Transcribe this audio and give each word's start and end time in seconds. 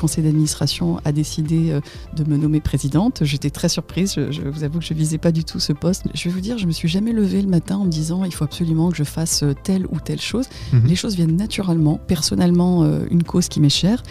Le 0.00 0.06
conseil 0.06 0.22
d'administration 0.22 1.00
a 1.04 1.10
décidé 1.10 1.72
euh, 1.72 1.80
de 2.14 2.22
me 2.22 2.36
nommer 2.36 2.60
présidente. 2.60 3.24
J'étais 3.24 3.50
très 3.50 3.68
surprise. 3.68 4.14
Je, 4.14 4.42
vous 4.42 4.62
avoue 4.62 4.78
que 4.78 4.84
je 4.84 4.94
ne 4.94 4.98
visais 5.00 5.18
pas 5.18 5.32
du 5.32 5.42
tout 5.42 5.58
ce 5.58 5.72
poste. 5.72 6.04
Je 6.14 6.28
vais 6.28 6.30
vous 6.30 6.40
dire, 6.40 6.56
je 6.56 6.66
me 6.66 6.70
suis 6.70 6.86
jamais 6.86 7.10
levée 7.10 7.42
le 7.42 7.48
matin 7.48 7.78
en 7.78 7.84
me 7.84 7.90
disant 7.90 8.22
il 8.22 8.32
faut 8.32 8.44
absolument 8.44 8.92
que 8.92 8.96
je 8.96 9.02
fasse 9.02 9.42
euh, 9.42 9.54
telle 9.60 9.86
ou 9.86 9.98
telle 9.98 10.20
chose. 10.20 10.46
Mhm. 10.72 10.86
Les 10.86 10.94
choses 10.94 11.16
viennent 11.16 11.34
naturellement. 11.34 11.98
Personnellement, 12.06 12.84
euh, 12.84 13.06
une 13.10 13.24
cause 13.24 13.48
qui 13.48 13.58
m'est 13.58 13.68
chère. 13.70 14.04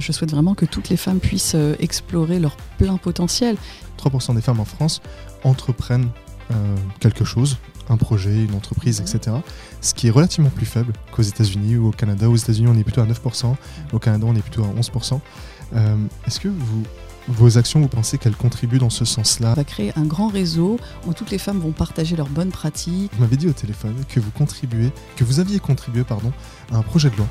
je 0.00 0.10
souhaite 0.10 0.32
vraiment 0.32 0.56
que 0.56 0.66
toutes 0.66 0.88
les 0.88 0.96
femmes 0.96 1.20
puissent 1.20 1.54
explorer 1.78 2.40
leur 2.40 2.56
plein 2.76 2.96
potentiel. 2.96 3.56
3% 3.96 4.34
des 4.34 4.40
femmes 4.40 4.58
en 4.58 4.64
France 4.64 5.00
entreprennent 5.44 6.08
quelque 6.98 7.24
chose, 7.24 7.58
un 7.90 7.96
projet, 7.96 8.44
une 8.44 8.54
entreprise, 8.54 9.00
etc. 9.00 9.36
Ce 9.80 9.94
qui 9.94 10.08
est 10.08 10.10
relativement 10.10 10.50
plus 10.50 10.66
faible 10.66 10.92
qu'aux 11.12 11.22
États-Unis 11.22 11.76
ou 11.76 11.88
au 11.88 11.90
Canada. 11.90 12.28
Aux 12.28 12.36
États-Unis, 12.36 12.68
on 12.68 12.78
est 12.78 12.84
plutôt 12.84 13.00
à 13.00 13.06
9%. 13.06 13.54
Au 13.92 13.98
Canada, 13.98 14.26
on 14.28 14.34
est 14.34 14.42
plutôt 14.42 14.64
à 14.64 14.68
11%. 14.68 15.20
Euh, 15.74 15.96
est-ce 16.26 16.40
que 16.40 16.48
vous, 16.48 16.82
vos 17.28 17.58
actions, 17.58 17.80
vous 17.80 17.88
pensez 17.88 18.18
qu'elles 18.18 18.36
contribuent 18.36 18.78
dans 18.78 18.90
ce 18.90 19.04
sens-là? 19.04 19.52
On 19.52 19.54
va 19.54 19.64
créer 19.64 19.92
un 19.96 20.04
grand 20.04 20.28
réseau 20.28 20.78
où 21.06 21.12
toutes 21.12 21.30
les 21.30 21.38
femmes 21.38 21.58
vont 21.58 21.72
partager 21.72 22.16
leurs 22.16 22.28
bonnes 22.28 22.50
pratiques. 22.50 23.12
Vous 23.14 23.20
m'avez 23.20 23.36
dit 23.36 23.48
au 23.48 23.52
téléphone 23.52 23.94
que 24.08 24.20
vous 24.20 24.30
contribuez, 24.30 24.90
que 25.16 25.24
vous 25.24 25.40
aviez 25.40 25.58
contribué, 25.58 26.04
pardon, 26.04 26.32
à 26.72 26.76
un 26.76 26.82
projet 26.82 27.10
de 27.10 27.16
loi 27.16 27.26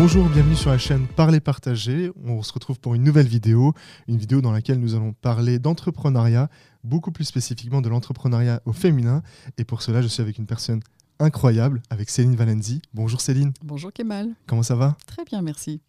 Bonjour, 0.00 0.28
bienvenue 0.28 0.54
sur 0.54 0.70
la 0.70 0.78
chaîne 0.78 1.08
Parler 1.08 1.40
Partager. 1.40 2.12
On 2.24 2.40
se 2.44 2.52
retrouve 2.52 2.78
pour 2.78 2.94
une 2.94 3.02
nouvelle 3.02 3.26
vidéo, 3.26 3.74
une 4.06 4.16
vidéo 4.16 4.40
dans 4.40 4.52
laquelle 4.52 4.78
nous 4.78 4.94
allons 4.94 5.12
parler 5.12 5.58
d'entrepreneuriat, 5.58 6.48
beaucoup 6.84 7.10
plus 7.10 7.24
spécifiquement 7.24 7.82
de 7.82 7.88
l'entrepreneuriat 7.88 8.62
au 8.64 8.72
féminin. 8.72 9.24
Et 9.58 9.64
pour 9.64 9.82
cela, 9.82 10.00
je 10.00 10.06
suis 10.06 10.22
avec 10.22 10.38
une 10.38 10.46
personne 10.46 10.82
incroyable, 11.18 11.82
avec 11.90 12.10
Céline 12.10 12.36
Valenzi. 12.36 12.80
Bonjour 12.94 13.20
Céline. 13.20 13.52
Bonjour 13.64 13.92
Kemal. 13.92 14.28
Comment 14.46 14.62
ça 14.62 14.76
va? 14.76 14.96
Très 15.04 15.24
bien, 15.24 15.42
merci. 15.42 15.80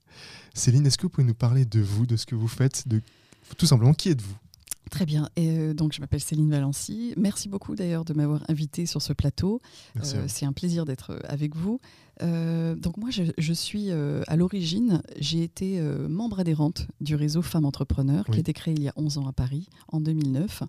Céline, 0.56 0.88
est-ce 0.88 0.98
que 0.98 1.04
vous 1.04 1.10
pouvez 1.10 1.28
nous 1.28 1.36
parler 1.36 1.66
de 1.66 1.80
vous, 1.80 2.08
de 2.08 2.16
ce 2.16 2.26
que 2.26 2.34
vous 2.34 2.48
faites, 2.48 2.88
de 2.88 3.04
tout 3.60 3.68
simplement 3.68 3.94
qui 3.94 4.10
êtes-vous? 4.10 4.36
Très 4.90 5.06
bien. 5.06 5.30
Et 5.36 5.50
euh, 5.50 5.74
donc, 5.74 5.94
je 5.94 6.02
m'appelle 6.02 6.20
Céline 6.20 6.50
Valency. 6.50 7.14
Merci 7.16 7.48
beaucoup 7.48 7.76
d'ailleurs 7.76 8.06
de 8.06 8.14
m'avoir 8.14 8.44
invitée 8.50 8.86
sur 8.86 9.02
ce 9.02 9.14
plateau. 9.14 9.62
Euh, 9.98 10.26
c'est 10.28 10.46
un 10.46 10.54
plaisir 10.54 10.86
d'être 10.86 11.12
euh, 11.12 11.20
avec 11.26 11.56
vous. 11.56 11.80
donc, 12.22 12.98
moi, 12.98 13.10
je, 13.12 13.54
suis 13.54 13.92
à 13.92 14.36
l'origine, 14.36 15.02
j'ai 15.20 15.42
été 15.42 15.82
membre 16.10 16.42
adhérente 16.42 16.88
du 17.00 17.16
réseau 17.16 17.42
Femmes 17.42 17.64
Entrepreneurs 17.64 18.26
qui 18.26 18.36
a 18.36 18.40
été 18.40 18.52
créé 18.52 18.74
il 18.74 18.84
y 18.84 18.90
a 18.90 18.94
11 18.98 19.20
ans 19.20 19.28
à 19.28 19.32
Paris, 19.32 19.70
en 19.88 20.02
2009, 20.02 20.64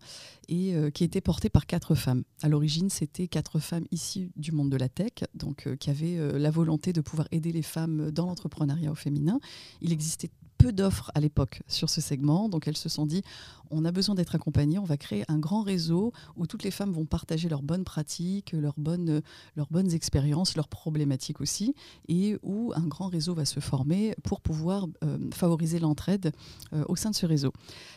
et 0.49 0.75
qui 0.95 1.03
était 1.03 1.21
porté 1.21 1.49
par 1.49 1.67
quatre 1.67 1.97
femmes. 1.97 2.23
À 2.43 2.49
l'origine, 2.49 2.89
c'était 2.89 3.27
quatre 3.27 3.59
femmes 3.59 3.87
issues 3.91 4.31
du 4.37 4.53
monde 4.53 4.71
de 4.71 4.77
la 4.77 4.89
tech, 4.89 5.25
donc 5.35 5.69
qui 5.81 5.91
avaient 5.91 6.39
la 6.39 6.51
volonté 6.53 6.93
de 6.93 7.01
pouvoir 7.01 7.27
aider 7.33 7.51
les 7.51 7.63
femmes 7.63 8.13
dans 8.13 8.27
l'entrepreneuriat 8.27 8.93
au 8.93 8.95
féminin. 8.97 9.41
Il 9.81 9.93
existait 9.93 10.31
peu 10.61 10.73
d'offres 10.73 11.11
à 11.15 11.21
l'époque 11.21 11.63
sur 11.69 11.89
ce 11.89 12.01
segment, 12.01 12.49
donc 12.49 12.69
elles 12.69 12.77
se 12.77 12.89
sont 12.89 13.07
dit 13.07 13.23
on 13.71 13.85
a 13.85 13.93
besoin 13.93 14.15
d'être 14.15 14.35
accompagnées, 14.35 14.79
on 14.79 14.85
va 14.85 14.97
créer 14.97 15.25
un 15.29 15.39
grand 15.39 15.63
réseau 15.63 16.13
où 16.37 16.47
toutes 16.47 16.65
les 16.65 16.71
femmes 16.71 16.93
vont 16.93 17.07
partager 17.07 17.49
leurs 17.49 17.63
bonnes 17.63 17.85
pratiques, 17.85 18.53
leurs 18.53 18.75
bonnes, 18.77 19.23
leurs 19.57 19.69
bonnes 19.71 19.93
expériences, 19.93 20.57
leurs 20.57 20.69
problématiques 20.69 21.41
aussi, 21.41 21.75
et 22.09 22.37
où 22.43 22.73
un 22.75 22.87
grand 22.87 23.09
réseau 23.09 23.35
va 23.35 23.45
se 23.45 23.61
former 23.61 24.15
pour 24.25 24.41
pouvoir 24.41 24.87
euh, 25.05 25.19
favoriser 25.33 25.79
l'entraide 25.79 26.33
euh, 26.73 26.85
au 26.89 26.97
sein 26.97 27.11
de 27.11 27.15
ce 27.15 27.27
réseau. 27.27 27.53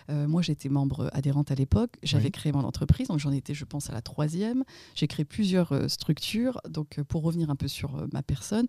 Euh, 0.09 0.27
moi, 0.27 0.41
j'étais 0.41 0.69
membre 0.69 1.09
adhérente 1.13 1.51
à 1.51 1.55
l'époque, 1.55 1.97
j'avais 2.03 2.31
créé 2.31 2.51
mon 2.51 2.63
entreprise, 2.63 3.07
donc 3.07 3.19
j'en 3.19 3.31
étais, 3.31 3.53
je 3.53 3.65
pense, 3.65 3.89
à 3.89 3.93
la 3.93 4.01
troisième. 4.01 4.63
J'ai 4.95 5.07
créé 5.07 5.25
plusieurs 5.25 5.89
structures. 5.89 6.61
Donc, 6.69 7.01
pour 7.07 7.23
revenir 7.23 7.49
un 7.49 7.55
peu 7.55 7.67
sur 7.67 8.07
ma 8.11 8.21
personne, 8.21 8.67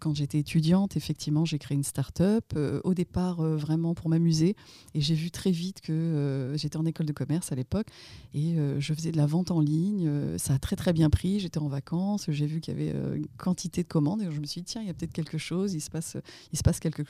quand 0.00 0.14
j'étais 0.14 0.38
étudiante, 0.38 0.96
effectivement, 0.96 1.44
j'ai 1.44 1.58
créé 1.58 1.76
une 1.76 1.84
start-up. 1.84 2.44
au 2.84 2.94
départ, 2.94 3.29
vraiment 3.36 3.94
pour 3.94 4.08
m'amuser, 4.08 4.56
et 4.94 5.00
j'ai 5.00 5.14
vu 5.14 5.30
très 5.30 5.50
vite 5.50 5.80
que 5.80 5.92
euh, 5.92 6.56
j'étais 6.56 6.76
en 6.76 6.86
école 6.86 7.06
de 7.06 7.12
commerce 7.12 7.52
à 7.52 7.54
l'époque 7.54 7.86
et 8.34 8.58
euh, 8.58 8.80
je 8.80 8.94
faisais 8.94 9.12
de 9.12 9.16
la 9.16 9.26
vente 9.26 9.50
en 9.50 9.60
ligne. 9.60 10.06
Euh, 10.06 10.38
ça 10.38 10.54
a 10.54 10.58
très 10.58 10.76
très 10.76 10.92
bien 10.92 11.10
pris. 11.10 11.40
J'étais 11.40 11.58
en 11.58 11.68
vacances, 11.68 12.26
j'ai 12.28 12.46
vu 12.46 12.60
qu'il 12.60 12.74
y 12.74 12.76
avait 12.76 13.16
une 13.16 13.26
quantité 13.36 13.82
de 13.82 13.88
commandes 13.88 14.22
et 14.22 14.30
je 14.30 14.40
me 14.40 14.46
suis 14.46 14.62
dit 14.62 14.66
tiens, 14.66 14.82
il 14.82 14.86
y 14.86 14.90
a 14.90 14.94
peut-être 14.94 15.12
quelque 15.12 15.38
chose, 15.38 15.74
il 15.74 15.80
se 15.80 15.90
passe, 15.90 16.16
il 16.52 16.58
se 16.58 16.62
passe 16.62 16.80
quelque, 16.80 17.02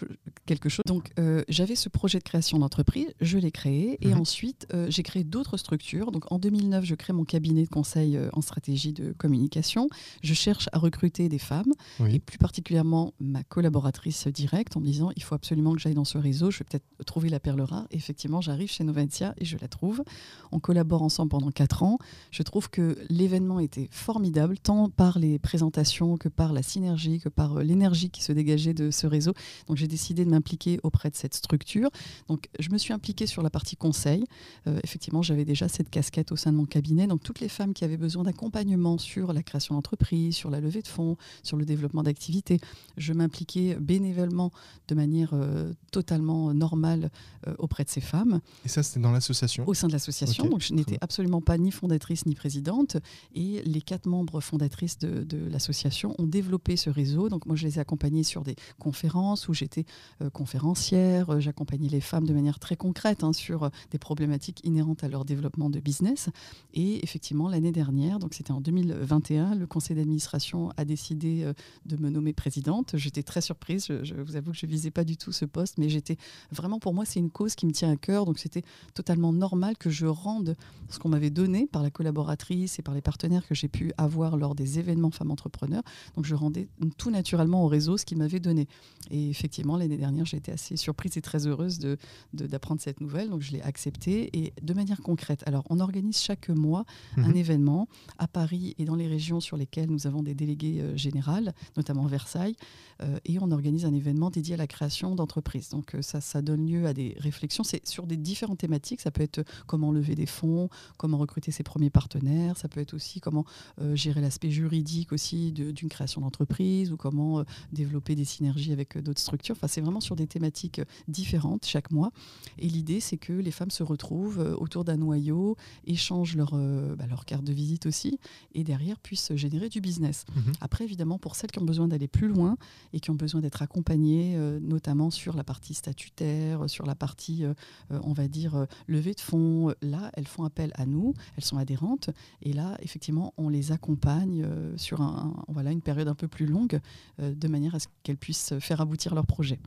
quelque 0.47 0.69
chose. 0.69 0.85
Donc 0.87 1.13
j'avais 1.49 1.77
ce 1.77 1.89
projet 1.89 2.19
de 2.19 2.25
création 2.25 2.59
d'entreprise, 2.59 3.09
je 3.21 3.39
l'ai 3.39 3.51
créé 3.51 3.99
et 4.01 4.15
mhm. 4.15 4.21
ensuite 4.21 4.67
j'ai 4.89 5.03
créé 5.03 5.25
d'autres 5.25 5.57
structures. 5.57 6.13
Donc 6.13 6.31
en 6.31 6.39
2009, 6.39 6.85
je 6.85 6.95
crée 6.95 7.13
mon 7.13 7.25
cabinet 7.25 7.65
de 7.65 7.69
conseil 7.69 8.19
en 8.33 8.41
stratégie 8.41 8.93
de 8.93 9.13
communication. 9.13 9.89
Je 10.23 10.35
cherche 10.35 10.69
à 10.73 10.79
recruter 10.79 11.29
des 11.29 11.39
femmes 11.39 11.73
et 12.09 12.19
plus 12.19 12.39
particulièrement 12.39 13.15
ma 13.21 13.43
collaboratrice 13.45 14.27
directe 14.29 14.77
en 14.77 14.81
me 14.81 14.87
disant 14.87 15.11
il 15.17 15.23
faut 15.23 15.35
absolument 15.35 15.75
que 15.75 15.81
j'aille 15.81 15.95
dans 15.95 16.05
ce 16.11 16.19
réseau, 16.19 16.51
je 16.51 16.59
vais 16.59 16.65
peut-être 16.65 16.85
trouver 17.07 17.29
la 17.29 17.41
perle 17.41 17.61
rare. 17.61 17.87
effectivement, 17.91 18.41
j'arrive 18.41 18.71
chez 18.71 18.85
Noventia 18.85 19.35
et 19.39 19.45
je 19.45 19.57
la 19.59 19.69
trouve. 19.69 20.03
On 20.51 20.59
collabore 20.59 21.03
ensemble 21.03 21.31
pendant 21.31 21.51
quatre 21.51 21.83
ans. 21.83 21.99
Je 22.31 22.43
trouve 22.43 22.69
que 22.69 22.99
l'événement 23.09 23.61
était 23.61 23.89
formidable, 23.93 24.59
tant 24.59 24.89
par 24.89 25.19
les 25.19 25.39
présentations 25.39 26.17
que 26.17 26.29
par 26.29 26.53
la 26.53 26.63
synergie, 26.63 27.21
que 27.21 27.29
par 27.29 27.59
euh, 27.59 27.63
l'énergie 27.63 28.11
qui 28.11 28.23
se 28.23 28.33
dégageait 28.33 28.75
de 28.75 28.91
ce 28.91 29.07
réseau. 29.07 29.33
Donc 29.69 29.77
j'ai 29.77 29.87
décidé 29.87 30.25
de 30.25 30.31
m'impliquer 30.31 30.81
auprès 30.83 31.11
de 31.11 31.17
cette 31.17 31.35
structure. 31.35 31.91
Donc 32.29 32.49
je 32.59 32.71
me 32.71 32.79
suis 32.79 32.93
impliquée 32.93 33.27
sur 33.27 33.43
la 33.43 33.51
partie 33.51 33.77
conseil. 33.77 34.25
Euh, 34.67 34.81
effectivement, 34.83 35.23
j'avais 35.23 35.45
déjà 35.45 35.69
cette 35.69 35.91
casquette 35.91 36.33
au 36.33 36.37
sein 36.37 36.51
de 36.51 36.57
mon 36.57 36.67
cabinet. 36.67 37.07
Donc 37.07 37.23
toutes 37.23 37.41
les 37.41 37.49
femmes 37.49 37.73
qui 37.73 37.85
avaient 37.85 37.97
besoin 37.97 38.25
d'accompagnement 38.25 38.99
sur 38.99 39.33
la 39.33 39.43
création 39.43 39.77
d'entreprise, 39.77 40.35
sur 40.35 40.51
la 40.51 40.61
levée 40.61 40.83
de 40.83 40.89
fonds, 40.89 41.17
sur 41.45 41.57
le 41.57 41.65
développement 41.65 42.03
d'activités, 42.03 42.59
je 42.97 43.13
m'impliquais 43.13 43.77
bénévolement 43.77 44.51
de 44.89 44.95
manière 44.97 45.31
euh, 45.35 45.73
totalement 46.01 46.55
normale 46.55 47.11
auprès 47.59 47.85
de 47.85 47.91
ces 47.91 48.01
femmes. 48.01 48.41
Et 48.65 48.69
ça, 48.69 48.83
c'était 48.83 49.01
dans 49.01 49.13
l'association 49.13 49.65
Au 49.67 49.75
sein 49.75 49.87
de 49.87 49.93
l'association. 49.93 50.47
Donc, 50.47 50.61
je 50.61 50.73
n'étais 50.73 50.99
absolument 51.01 51.41
pas 51.41 51.59
ni 51.59 51.71
fondatrice 51.71 52.25
ni 52.27 52.35
présidente. 52.35 52.97
Et 53.35 53.63
les 53.65 53.83
quatre 53.83 54.07
membres 54.07 54.41
fondatrices 54.41 54.99
de, 54.99 55.27
l'association 55.51 56.15
ont 56.19 56.27
développé 56.27 56.77
ce 56.77 56.91
réseau. 56.91 57.29
Donc, 57.29 57.47
moi, 57.47 57.57
je 57.57 57.67
les 57.67 57.77
ai 57.77 57.81
accompagnés 57.81 58.23
sur 58.23 58.43
des 58.43 58.57
conférences 58.79 59.49
où 59.49 59.55
j'étais 59.55 59.85
euh, 60.23 60.31
conférencière. 60.31 61.31
Euh, 61.31 61.41
j'accompagnais 61.41 61.89
les 61.89 62.01
femmes 62.01 62.27
de 62.27 62.33
manière 62.33 62.59
très 62.59 62.77
concrète 62.77 63.25
hein, 63.25 63.33
sur 63.33 63.65
euh, 63.65 63.69
des 63.91 63.99
problématiques 63.99 64.61
inhérentes 64.65 65.05
à 65.05 65.09
leur 65.09 65.25
développement 65.25 65.71
de 65.71 65.81
business. 65.81 66.29
Et 66.73 67.03
effectivement, 67.05 67.49
l'année 67.49 67.73
dernière, 67.73 68.19
donc 68.19 68.35
c'était 68.35 68.53
en 68.53 68.61
2021, 68.61 69.55
le 69.55 69.67
conseil 69.67 69.97
d'administration 69.97 70.71
a 70.77 70.85
décidé 70.85 71.51
de 71.87 71.97
me 71.97 72.09
nommer 72.09 72.33
présidente. 72.33 72.93
J'étais 72.97 73.23
très 73.23 73.41
surprise. 73.41 73.87
Je, 73.89 74.05
je, 74.05 74.15
vous 74.15 74.37
avoue 74.37 74.53
que 74.53 74.57
je 74.57 74.67
ne 74.67 74.71
visais 74.71 74.91
pas 74.91 75.05
du 75.05 75.17
tout 75.17 75.33
ce 75.33 75.45
poste, 75.45 75.79
mais 75.79 75.89
j'étais 75.91 76.17
vraiment, 76.51 76.79
pour 76.79 76.95
moi, 76.95 77.05
c'est 77.05 77.21
une 77.21 77.31
cause 77.31 77.55
qui 77.55 77.67
me 77.67 77.73
tient 77.73 77.91
à 77.91 77.97
cœur. 77.97 78.25
Donc, 78.25 78.39
c'était 78.39 78.63
totalement 78.95 79.33
normal 79.33 79.77
que 79.77 79.91
je 79.91 80.07
rende 80.07 80.57
ce 80.89 80.99
qu'on 80.99 81.09
m'avait 81.09 81.31
donné 81.31 81.67
par 81.67 81.83
la 81.83 81.91
collaboratrice 81.91 82.79
et 82.79 82.83
par 82.83 82.95
les 82.95 83.01
partenaires 83.01 83.47
que 83.47 83.55
j'ai 83.55 83.69
pu 83.69 83.93
avoir 83.97 84.37
lors 84.37 84.55
des 84.55 84.79
événements 84.79 85.11
femmes 85.11 85.31
entrepreneurs. 85.31 85.83
Donc 86.17 86.25
je 86.25 86.35
rendais 86.35 86.69
tout 86.99 87.11
naturellement 87.11 87.65
au 87.65 87.69
réseau 87.69 87.97
ce 87.97 88.05
qu'il 88.05 88.19
m'avait 88.19 88.41
donné. 88.41 88.67
Et 89.11 89.31
effectivement, 89.31 89.77
l'année 89.77 89.97
dernière, 89.97 90.27
j'ai 90.27 90.37
été 90.37 90.53
assez 90.53 90.77
surprise 90.77 91.17
et 91.17 91.23
très 91.23 91.47
heureuse 91.47 91.79
de, 91.79 91.97
d'apprendre 92.33 92.81
cette 92.81 93.01
nouvelle. 93.01 93.31
Donc 93.31 93.43
je 93.43 93.53
l'ai 93.53 93.63
acceptée 93.63 94.31
et 94.37 94.53
de 94.61 94.75
manière 94.75 95.01
concrète. 95.01 95.43
Alors 95.47 95.65
on 95.71 95.81
organise 95.81 96.19
chaque 96.19 96.49
mois 96.49 96.85
un 97.17 97.29
mhm. 97.29 97.37
événement 97.37 97.89
à 98.19 98.27
Paris 98.27 98.75
et 98.79 98.85
dans 98.85 98.97
les 98.97 99.07
régions 99.07 99.41
sur 99.41 99.57
lesquelles 99.57 99.91
nous 99.91 100.07
avons 100.07 100.23
des 100.23 100.35
délégués 100.35 100.81
euh, 100.81 100.97
générales, 100.97 101.55
notamment 101.77 102.07
Versailles, 102.07 102.57
euh, 103.03 103.19
et 103.25 103.39
on 103.41 103.51
organise 103.51 103.85
un 103.85 103.95
événement 103.95 104.31
dédié 104.31 104.55
à 104.55 104.59
la 104.59 104.67
création 104.67 105.15
d'entreprises. 105.15 105.71
Donc 105.81 105.95
euh, 105.95 106.03
ça, 106.03 106.21
ça 106.21 106.43
donne 106.43 106.67
lieu 106.67 106.85
à 106.87 106.93
des 106.93 107.17
réflexions. 107.19 107.65
C'est 107.65 107.87
sur 107.89 108.07
des 108.07 108.19
différentes 108.19 108.59
thématiques. 108.59 109.01
Ça 109.01 109.11
peut 109.11 109.23
être 109.23 109.43
comment 109.67 109.93
lever 109.93 110.15
des 110.15 110.27
fonds, 110.27 110.69
comment 110.99 111.17
recruter 111.17 111.53
ses 111.53 111.63
premiers 111.63 111.89
partenaires. 111.89 112.59
Ça 112.59 112.69
peut 112.69 112.81
être 112.81 112.93
aussi 112.93 113.19
comment 113.21 113.47
euh, 113.81 113.97
gérer 113.97 114.21
l'aspect 114.21 114.51
juridique 114.51 115.11
aussi 115.11 115.53
d'une 115.53 115.89
création 115.89 116.21
d'entreprise 116.21 116.93
ou 116.93 116.99
comment 116.99 117.39
euh, 117.39 117.45
développer 117.73 118.15
des 118.15 118.27
synergies 118.27 118.73
avec 118.73 118.97
euh, 118.97 119.01
d'autres 119.01 119.23
structures. 119.23 119.55
Enfin, 119.57 119.69
c'est 119.69 119.81
vraiment 119.81 120.01
sur 120.01 120.17
des 120.17 120.27
thématiques 120.27 120.83
différentes 121.09 121.65
chaque 121.65 121.91
mois. 121.91 122.13
Et 122.59 122.69
l'idée, 122.69 123.01
c'est 123.01 123.17
que 123.17 123.33
les 123.33 123.51
femmes 123.51 123.71
se 123.71 123.83
retrouvent 123.83 124.55
autour 124.59 124.85
d'un 124.85 124.99
noyau, 124.99 125.57
échangent 125.87 126.37
leur, 126.37 126.53
bah, 126.53 127.07
leur 127.09 127.25
carte 127.25 127.45
de 127.45 127.53
visite 127.55 127.87
aussi, 127.87 128.19
et 128.55 128.65
derrière 128.65 128.99
puissent 128.99 129.35
générer 129.35 129.71
du 129.71 129.81
business. 129.81 130.27
Mhm. 130.35 130.53
Après, 130.61 130.85
évidemment, 130.85 131.19
pour 131.19 131.37
celles 131.37 131.51
qui 131.51 131.59
ont 131.59 131.65
besoin 131.65 131.89
d'aller 131.89 132.09
plus 132.09 132.29
loin 132.29 132.59
et 132.93 133.01
qui 133.01 133.11
ont 133.11 133.15
besoin 133.15 133.41
d'être 133.41 133.63
accompagnées, 133.63 134.37
notamment 134.61 135.11
sur 135.11 135.35
la 135.37 135.45
partie 135.45 135.70
statutaire, 135.75 136.69
sur 136.69 136.87
la 136.87 136.95
partie, 136.95 137.45
on 137.91 138.13
va 138.13 138.29
dire, 138.29 138.67
levée 138.87 139.15
de 139.15 139.21
fonds, 139.21 139.75
là, 139.83 140.11
elles 140.15 140.27
font 140.27 140.45
appel 140.45 140.73
à 140.75 140.87
nous, 140.87 141.15
elles 141.37 141.45
sont 141.45 141.57
adhérentes, 141.57 142.11
et 142.43 142.53
là, 142.53 142.77
effectivement, 142.81 143.35
on 143.37 143.49
les 143.49 143.73
accompagne 143.73 144.43
euh, 144.45 144.77
sur 144.77 145.01
un, 145.01 145.35
voilà, 145.49 145.71
une 145.71 145.83
période 145.83 146.09
un 146.09 146.15
peu 146.15 146.29
plus 146.29 146.47
longue, 146.47 146.81
euh, 147.21 147.35
de 147.35 147.49
manière 147.49 147.75
à 147.75 147.81
ce 147.81 147.89
qu'elles 148.03 148.17
puissent 148.17 148.55
faire 148.61 148.81
aboutir 148.81 149.15
leur 149.15 149.27
projet. 149.27 149.59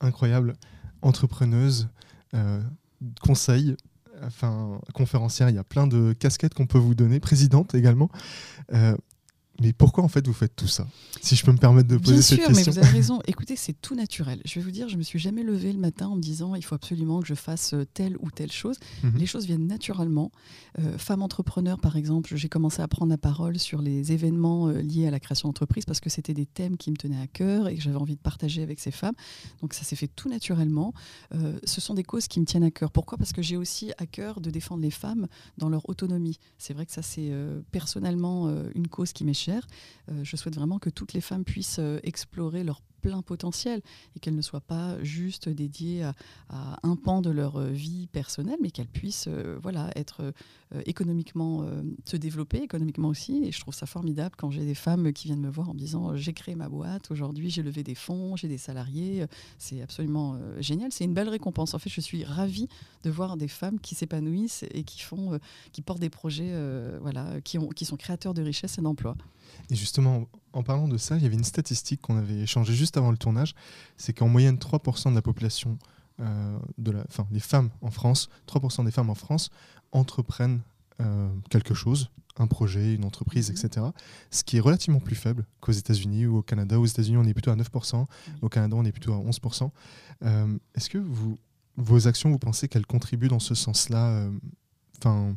Incroyable. 0.00 0.54
entrepreneuse, 1.02 1.88
conseil, 3.20 3.76
enfin 4.22 4.80
conférencière, 4.94 5.48
il 5.48 5.54
y 5.54 5.58
a 5.58 5.64
plein 5.64 5.86
de 5.86 6.12
casquettes 6.12 6.54
qu'on 6.54 6.66
peut 6.66 6.78
vous 6.78 6.94
donner, 6.94 7.20
présidente 7.20 7.74
également. 7.74 8.08
Mais 9.62 9.72
pourquoi 9.72 10.02
en 10.02 10.08
fait 10.08 10.26
vous 10.26 10.32
faites 10.32 10.56
tout 10.56 10.66
ça? 10.66 10.86
Si 11.20 11.36
je 11.36 11.44
peux 11.44 11.52
me 11.52 11.58
permettre 11.58 11.88
de 11.88 11.96
poser 11.96 12.20
cette 12.20 12.38
question. 12.38 12.52
Bien 12.52 12.62
sûr, 12.62 12.72
mais 12.72 12.80
vous 12.80 12.84
avez 12.84 12.96
raison. 12.96 13.20
Écoutez, 13.26 13.54
c'est 13.54 13.80
tout 13.80 13.94
naturel. 13.94 14.42
Je 14.44 14.56
vais 14.56 14.60
vous 14.60 14.72
dire, 14.72 14.88
je 14.88 14.96
me 14.96 15.02
suis 15.02 15.20
jamais 15.20 15.44
levée 15.44 15.72
le 15.72 15.78
matin 15.78 16.08
en 16.08 16.16
me 16.16 16.20
disant 16.20 16.56
il 16.56 16.62
faut 16.62 16.74
absolument 16.74 17.20
que 17.20 17.28
je 17.28 17.34
fasse 17.34 17.74
euh, 17.74 17.84
telle 17.94 18.16
ou 18.18 18.30
telle 18.30 18.50
chose. 18.50 18.76
Mhm. 19.04 19.12
Les 19.16 19.26
choses 19.26 19.46
viennent 19.46 19.68
naturellement. 19.68 20.32
Euh, 20.80 20.98
femme 20.98 21.22
entrepreneur, 21.22 21.78
par 21.78 21.96
exemple, 21.96 22.34
j'ai 22.34 22.48
commencé 22.48 22.82
à 22.82 22.88
prendre 22.88 23.10
la 23.10 23.18
parole 23.18 23.58
sur 23.58 23.82
les 23.82 24.10
événements 24.10 24.68
euh, 24.68 24.82
liés 24.82 25.06
à 25.06 25.12
la 25.12 25.20
création 25.20 25.48
d'entreprise 25.48 25.84
parce 25.84 26.00
que 26.00 26.10
c'était 26.10 26.34
des 26.34 26.46
thèmes 26.46 26.76
qui 26.76 26.90
me 26.90 26.96
tenaient 26.96 27.20
à 27.20 27.28
cœur 27.28 27.68
et 27.68 27.76
que 27.76 27.82
j'avais 27.82 27.96
envie 27.96 28.16
de 28.16 28.20
partager 28.20 28.62
avec 28.62 28.80
ces 28.80 28.90
femmes. 28.90 29.14
Donc 29.60 29.74
ça 29.74 29.84
s'est 29.84 29.96
fait 29.96 30.08
tout 30.08 30.28
naturellement. 30.28 30.92
ce 31.64 31.80
sont 31.80 31.94
des 31.94 32.02
causes 32.02 32.26
qui 32.26 32.40
me 32.40 32.46
tiennent 32.46 32.64
à 32.64 32.70
cœur. 32.70 32.90
Pourquoi? 32.90 33.16
Parce 33.16 33.32
que 33.32 33.42
j'ai 33.42 33.56
aussi 33.56 33.92
à 33.98 34.06
cœur 34.06 34.40
de 34.40 34.50
défendre 34.50 34.82
les 34.82 34.90
femmes 34.90 35.28
dans 35.58 35.68
leur 35.68 35.88
autonomie. 35.88 36.38
C'est 36.58 36.74
vrai 36.74 36.86
que 36.86 36.92
ça 36.92 37.02
c'est 37.02 37.32
personnellement 37.70 38.52
une 38.74 38.88
cause 38.88 39.12
qui 39.12 39.24
m'est 39.24 39.34
chère 39.34 39.51
euh, 40.10 40.24
je 40.24 40.36
souhaite 40.36 40.54
vraiment 40.54 40.78
que 40.78 40.90
toutes 40.90 41.12
les 41.12 41.20
femmes 41.20 41.44
puissent 41.44 41.78
euh, 41.78 42.00
explorer 42.02 42.64
leur 42.64 42.80
plein 43.00 43.20
potentiel 43.20 43.82
et 44.14 44.20
qu'elles 44.20 44.36
ne 44.36 44.42
soient 44.42 44.60
pas 44.60 45.02
juste 45.02 45.48
dédiées 45.48 46.04
à, 46.04 46.78
un 46.84 46.94
pan 46.94 47.20
de 47.20 47.30
leur 47.30 47.56
euh, 47.56 47.68
vie 47.68 48.06
personnelle, 48.06 48.58
mais 48.62 48.70
qu'elles 48.70 48.86
puissent 48.86 49.28
voilà, 49.60 49.90
être 49.96 50.32
économiquement, 50.86 51.66
se 52.04 52.16
développer 52.16 52.58
économiquement 52.58 53.08
aussi. 53.08 53.42
Et 53.44 53.50
je 53.50 53.58
trouve 53.58 53.74
ça 53.74 53.86
formidable 53.86 54.36
quand 54.38 54.52
j'ai 54.52 54.64
des 54.64 54.76
femmes 54.76 55.12
qui 55.12 55.26
viennent 55.26 55.40
me 55.40 55.50
voir 55.50 55.68
en 55.70 55.74
me 55.74 55.78
disant 55.80 56.14
j'ai 56.14 56.32
créé 56.32 56.54
ma 56.54 56.68
boîte, 56.68 57.10
aujourd'hui 57.10 57.50
j'ai 57.50 57.62
levé 57.62 57.82
des 57.82 57.96
fonds, 57.96 58.36
j'ai 58.36 58.46
des 58.46 58.58
salariés. 58.58 59.26
C'est 59.58 59.82
absolument 59.82 60.38
génial. 60.60 60.92
C'est 60.92 61.04
une 61.04 61.14
belle 61.14 61.28
récompense. 61.28 61.74
En 61.74 61.80
fait, 61.80 61.90
je 61.90 62.00
suis 62.00 62.22
ravie 62.22 62.68
de 63.02 63.10
voir 63.10 63.36
des 63.36 63.48
femmes 63.48 63.80
qui 63.80 63.96
s'épanouissent 63.96 64.64
et 64.70 64.84
qui, 64.84 65.00
font, 65.00 65.40
qui 65.72 65.82
portent 65.82 66.00
des 66.00 66.10
projets 66.10 66.54
voilà, 67.00 67.40
qui, 67.40 67.58
ont, 67.58 67.68
qui 67.68 67.84
sont 67.84 67.96
créateurs 67.96 68.32
de 68.32 68.42
richesse 68.42 68.78
et 68.78 68.82
d'emploi. 68.82 69.16
Et 69.70 69.76
justement, 69.76 70.26
en 70.52 70.62
parlant 70.62 70.88
de 70.88 70.98
ça, 70.98 71.16
il 71.16 71.22
y 71.22 71.26
avait 71.26 71.34
une 71.34 71.44
statistique 71.44 72.00
qu'on 72.02 72.16
avait 72.16 72.40
échangée 72.40 72.74
juste 72.74 72.96
avant 72.96 73.10
le 73.10 73.16
tournage, 73.16 73.54
c'est 73.96 74.12
qu'en 74.12 74.28
moyenne 74.28 74.56
3% 74.56 75.10
de 75.10 75.14
la 75.14 75.22
population, 75.22 75.78
euh, 76.20 76.58
de 76.78 76.90
la, 76.90 77.04
enfin 77.08 77.26
les 77.30 77.40
femmes 77.40 77.70
en 77.80 77.90
France, 77.90 78.28
3% 78.46 78.84
des 78.84 78.90
femmes 78.90 79.10
en 79.10 79.14
France 79.14 79.50
entreprennent 79.92 80.60
euh, 81.00 81.28
quelque 81.50 81.74
chose, 81.74 82.10
un 82.36 82.46
projet, 82.46 82.94
une 82.94 83.04
entreprise, 83.04 83.50
mhm. 83.50 83.56
etc. 83.56 83.86
Ce 84.30 84.44
qui 84.44 84.58
est 84.58 84.60
relativement 84.60 85.00
plus 85.00 85.16
faible 85.16 85.46
qu'aux 85.60 85.72
États-Unis 85.72 86.26
ou 86.26 86.38
au 86.38 86.42
Canada. 86.42 86.78
Aux 86.78 86.86
États-Unis, 86.86 87.16
on 87.16 87.24
est 87.24 87.34
plutôt 87.34 87.50
à 87.50 87.56
9%, 87.56 88.06
au 88.42 88.48
Canada, 88.48 88.76
on 88.76 88.84
est 88.84 88.92
plutôt 88.92 89.14
à 89.14 89.18
11%. 89.18 89.70
Euh, 90.24 90.58
est-ce 90.74 90.90
que 90.90 90.98
vous, 90.98 91.38
vos 91.76 92.06
actions, 92.06 92.30
vous 92.30 92.38
pensez 92.38 92.68
qu'elles 92.68 92.86
contribuent 92.86 93.28
dans 93.28 93.40
ce 93.40 93.54
sens-là 93.54 94.28
Enfin 94.98 95.34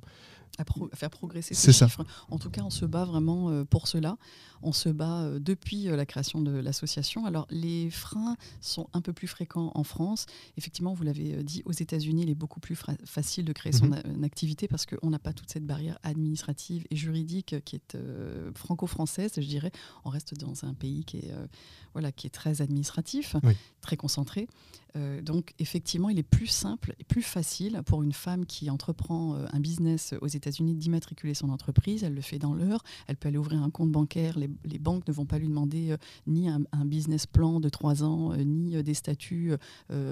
à, 0.58 0.96
faire 0.96 1.10
progresser 1.10 1.54
ces 1.54 1.74
chiffres. 1.74 2.06
En 2.30 2.38
tout 2.38 2.50
cas, 2.50 2.62
on 2.64 2.70
se 2.70 2.86
bat 2.86 3.06
vraiment 3.06 3.50
euh, 3.50 3.64
pour 3.64 3.88
cela. 3.88 4.18
On 4.62 4.72
se 4.72 4.90
bat 4.90 5.24
euh, 5.24 5.40
depuis 5.40 5.88
euh, 5.90 5.96
la 5.96 6.06
création 6.06 6.42
de 6.42 6.52
l'association. 6.52 7.26
Alors, 7.26 7.48
les 7.50 7.90
freins 7.90 8.36
sont 8.62 8.88
un 8.94 9.02
peu 9.02 9.14
plus 9.14 9.28
fréquents 9.28 9.72
en 9.76 9.84
France. 9.84 10.26
Effectivement, 10.58 10.94
vous 10.94 11.04
l'avez 11.04 11.44
dit, 11.44 11.62
aux 11.66 11.72
États-Unis, 11.72 12.24
il 12.24 12.30
est 12.30 12.36
beaucoup 12.36 12.60
plus 12.60 12.78
facile 13.06 13.46
de 13.46 13.54
créer 13.54 13.74
son 13.74 13.88
mhm. 13.88 14.24
activité 14.24 14.68
parce 14.68 14.86
qu'on 14.86 15.10
n'a 15.10 15.20
pas 15.20 15.34
toute 15.34 15.50
cette 15.50 15.66
barrière 15.66 16.00
administrative 16.04 16.86
et 16.90 16.96
juridique 16.96 17.56
qui 17.66 17.76
est 17.76 17.98
franco-française, 18.54 19.34
je 19.38 19.42
dirais. 19.42 19.72
On 20.04 20.10
reste 20.10 20.38
dans 20.38 20.66
un 20.66 20.74
pays 20.74 21.04
qui 21.06 21.18
est, 21.18 21.34
voilà, 21.94 22.12
qui 22.12 22.28
est 22.28 22.32
très 22.32 22.62
administratif, 22.62 23.36
très 23.82 23.98
concentré. 23.98 24.48
Euh, 24.96 25.22
donc 25.22 25.54
effectivement, 25.60 26.10
il 26.10 26.20
est 26.20 26.24
plus 26.24 26.48
simple 26.48 26.96
et 27.00 27.04
plus 27.04 27.22
facile 27.22 27.82
pour 27.86 28.04
une 28.04 28.14
femme 28.14 28.46
qui 28.46 28.70
entreprend 28.70 29.36
euh, 29.36 29.46
un 29.52 29.60
business 29.60 30.14
aux 30.22 30.28
États-Unis 30.28 30.76
d'immatriculer 30.76 31.34
son 31.34 31.50
entreprise. 31.50 32.04
Elle 32.04 32.14
le 32.14 32.22
fait 32.22 32.40
dans 32.40 32.54
l'heure. 32.54 32.84
Elle 33.08 33.18
peut 33.18 33.28
aller 33.28 33.38
ouvrir 33.38 33.62
un 33.62 33.70
compte 33.70 33.92
bancaire. 33.92 34.38
Les, 34.38 34.80
banques 34.80 35.08
ne 35.08 35.14
vont 35.14 35.26
pas 35.26 35.40
lui 35.40 35.48
demander 35.48 35.92
euh, 35.92 35.98
ni 36.28 36.50
un, 36.50 36.62
business 36.86 37.26
plan 37.26 37.60
de 37.60 37.70
trois 37.70 38.04
ans, 38.04 38.36
ni 38.36 38.82
des 38.84 38.94
statuts 38.94 39.54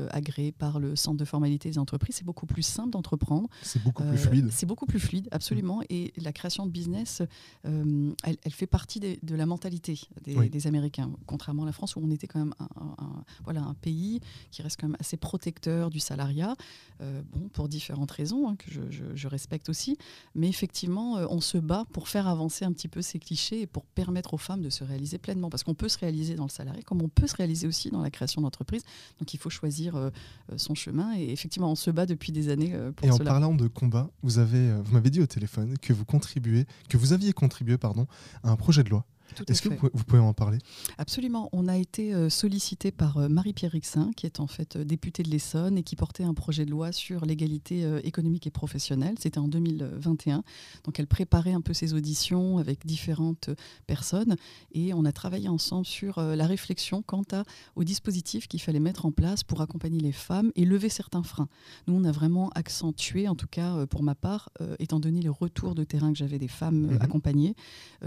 agréés 0.09 0.51
par 0.51 0.79
le 0.79 0.95
centre 0.95 1.17
de 1.17 1.25
formalité 1.25 1.69
des 1.69 1.77
entreprises. 1.77 2.15
C'est 2.15 2.25
beaucoup 2.25 2.47
plus 2.47 2.63
simple 2.63 2.89
d'entreprendre. 2.91 3.47
C'est 3.61 3.83
beaucoup 3.83 4.03
plus 4.03 4.17
fluide. 4.17 4.47
C'est 4.51 4.65
beaucoup 4.65 4.85
plus 4.85 4.99
fluide, 4.99 5.27
absolument. 5.31 5.79
Mm. 5.79 5.85
Et 5.89 6.13
la 6.17 6.33
création 6.33 6.65
de 6.65 6.71
business, 6.71 7.21
elle, 7.63 8.53
fait 8.53 8.65
partie 8.65 8.99
de 8.99 9.35
la 9.35 9.45
mentalité 9.45 9.99
des, 10.23 10.67
Américains, 10.67 11.11
contrairement 11.27 11.63
à 11.63 11.65
la 11.67 11.71
France 11.71 11.95
où 11.95 12.01
on 12.03 12.09
était 12.09 12.27
quand 12.27 12.39
même 12.39 12.55
un, 12.59 13.23
voilà, 13.43 13.61
un 13.61 13.73
pays 13.75 14.21
qui 14.49 14.61
reste 14.61 14.72
quand 14.77 14.87
même 14.87 14.97
assez 14.99 15.17
protecteur 15.17 15.89
du 15.89 15.99
salariat, 15.99 16.55
euh, 17.01 17.21
bon, 17.31 17.49
pour 17.49 17.67
différentes 17.67 18.11
raisons 18.11 18.47
hein, 18.49 18.55
que 18.55 18.71
je, 18.89 19.27
respecte 19.27 19.69
aussi. 19.69 19.97
Mais 20.35 20.49
effectivement, 20.49 21.17
euh, 21.17 21.25
on 21.29 21.41
se 21.41 21.57
bat 21.57 21.85
pour 21.91 22.07
faire 22.07 22.27
avancer 22.27 22.65
un 22.65 22.71
petit 22.71 22.87
peu 22.87 23.01
ces 23.01 23.19
clichés 23.19 23.61
et 23.61 23.67
pour 23.67 23.85
permettre 23.85 24.33
aux 24.33 24.37
femmes 24.37 24.61
de 24.61 24.69
se 24.69 24.83
réaliser 24.83 25.17
pleinement. 25.17 25.49
Parce 25.49 25.63
qu'on 25.63 25.73
peut 25.73 25.89
se 25.89 25.97
réaliser 25.97 26.35
dans 26.35 26.43
le 26.43 26.49
salariat, 26.49 26.81
comme 26.83 27.01
on 27.01 27.09
peut 27.09 27.27
se 27.27 27.35
réaliser 27.35 27.67
aussi 27.67 27.89
dans 27.89 28.01
la 28.01 28.11
création 28.11 28.41
d'entreprise. 28.41 28.83
Donc 29.19 29.33
il 29.33 29.39
faut 29.39 29.49
choisir 29.49 29.95
euh, 29.95 30.09
son 30.57 30.75
chemin. 30.75 31.17
Et 31.17 31.31
effectivement, 31.31 31.71
on 31.71 31.75
se 31.75 31.89
bat 31.89 32.05
depuis 32.05 32.31
des 32.31 32.49
années 32.49 32.77
pour 32.95 33.07
et 33.07 33.11
cela. 33.11 33.25
Et 33.25 33.27
en 33.29 33.31
parlant 33.31 33.55
de 33.55 33.67
combat, 33.67 34.09
vous, 34.21 34.39
avez, 34.39 34.73
vous 34.81 34.93
m'avez 34.93 35.09
dit 35.09 35.21
au 35.21 35.27
téléphone 35.27 35.77
que 35.79 35.93
vous 35.93 36.05
contribuez, 36.05 36.65
que 36.89 36.97
vous 36.97 37.13
aviez 37.13 37.33
contribué 37.33 37.77
pardon, 37.77 38.07
à 38.43 38.51
un 38.51 38.55
projet 38.55 38.83
de 38.83 38.89
loi 38.89 39.05
est-ce 39.47 39.61
que 39.61 39.69
vous 39.69 40.03
pouvez, 40.05 40.21
en 40.21 40.33
parler? 40.33 40.59
Absolument. 40.97 41.49
On 41.53 41.67
a 41.67 41.77
été 41.77 42.13
euh, 42.13 42.29
sollicité 42.29 42.91
par 42.91 43.17
euh, 43.17 43.29
Marie-Pierre 43.29 43.71
Rixin, 43.71 44.11
qui 44.15 44.25
est 44.25 44.39
en 44.39 44.47
fait 44.47 44.75
euh, 44.75 44.83
députée 44.83 45.23
de 45.23 45.29
l'Essonne 45.29 45.77
et 45.77 45.83
qui 45.83 45.95
portait 45.95 46.23
un 46.23 46.33
projet 46.33 46.65
de 46.65 46.71
loi 46.71 46.91
sur 46.91 47.25
l'égalité 47.25 47.83
économique 48.03 48.47
et 48.47 48.51
professionnelle. 48.51 49.15
C'était 49.19 49.39
en 49.39 49.47
2021. 49.47 50.43
Donc 50.83 50.99
elle 50.99 51.07
préparait 51.07 51.53
un 51.53 51.61
peu 51.61 51.73
ses 51.73 51.93
auditions 51.93 52.57
avec 52.57 52.85
différentes 52.85 53.49
personnes 53.87 54.35
et 54.71 54.93
on 54.93 55.05
a 55.05 55.11
travaillé 55.11 55.47
ensemble 55.47 55.85
sur 55.85 56.19
la 56.19 56.45
réflexion 56.45 57.01
quant 57.01 57.23
à, 57.31 57.43
au 57.75 57.83
dispositif 57.83 58.47
qu'il 58.47 58.61
fallait 58.61 58.79
mettre 58.79 59.05
en 59.05 59.11
place 59.11 59.43
pour 59.43 59.61
accompagner 59.61 59.99
les 59.99 60.11
femmes 60.11 60.51
et 60.55 60.65
lever 60.65 60.89
certains 60.89 61.23
freins. 61.23 61.47
Nous, 61.87 61.95
on 61.95 62.03
a 62.03 62.11
vraiment 62.11 62.49
accentué, 62.55 63.27
en 63.27 63.35
tout 63.35 63.47
cas 63.47 63.85
pour 63.87 64.03
ma 64.03 64.15
part, 64.15 64.49
étant 64.79 64.99
donné 64.99 65.21
le 65.21 65.31
retour 65.31 65.75
de 65.75 65.83
terrain 65.83 66.11
que 66.11 66.17
j'avais 66.17 66.39
des 66.39 66.47
femmes 66.47 66.87
mhm. 66.87 67.01
accompagnées, 67.01 67.55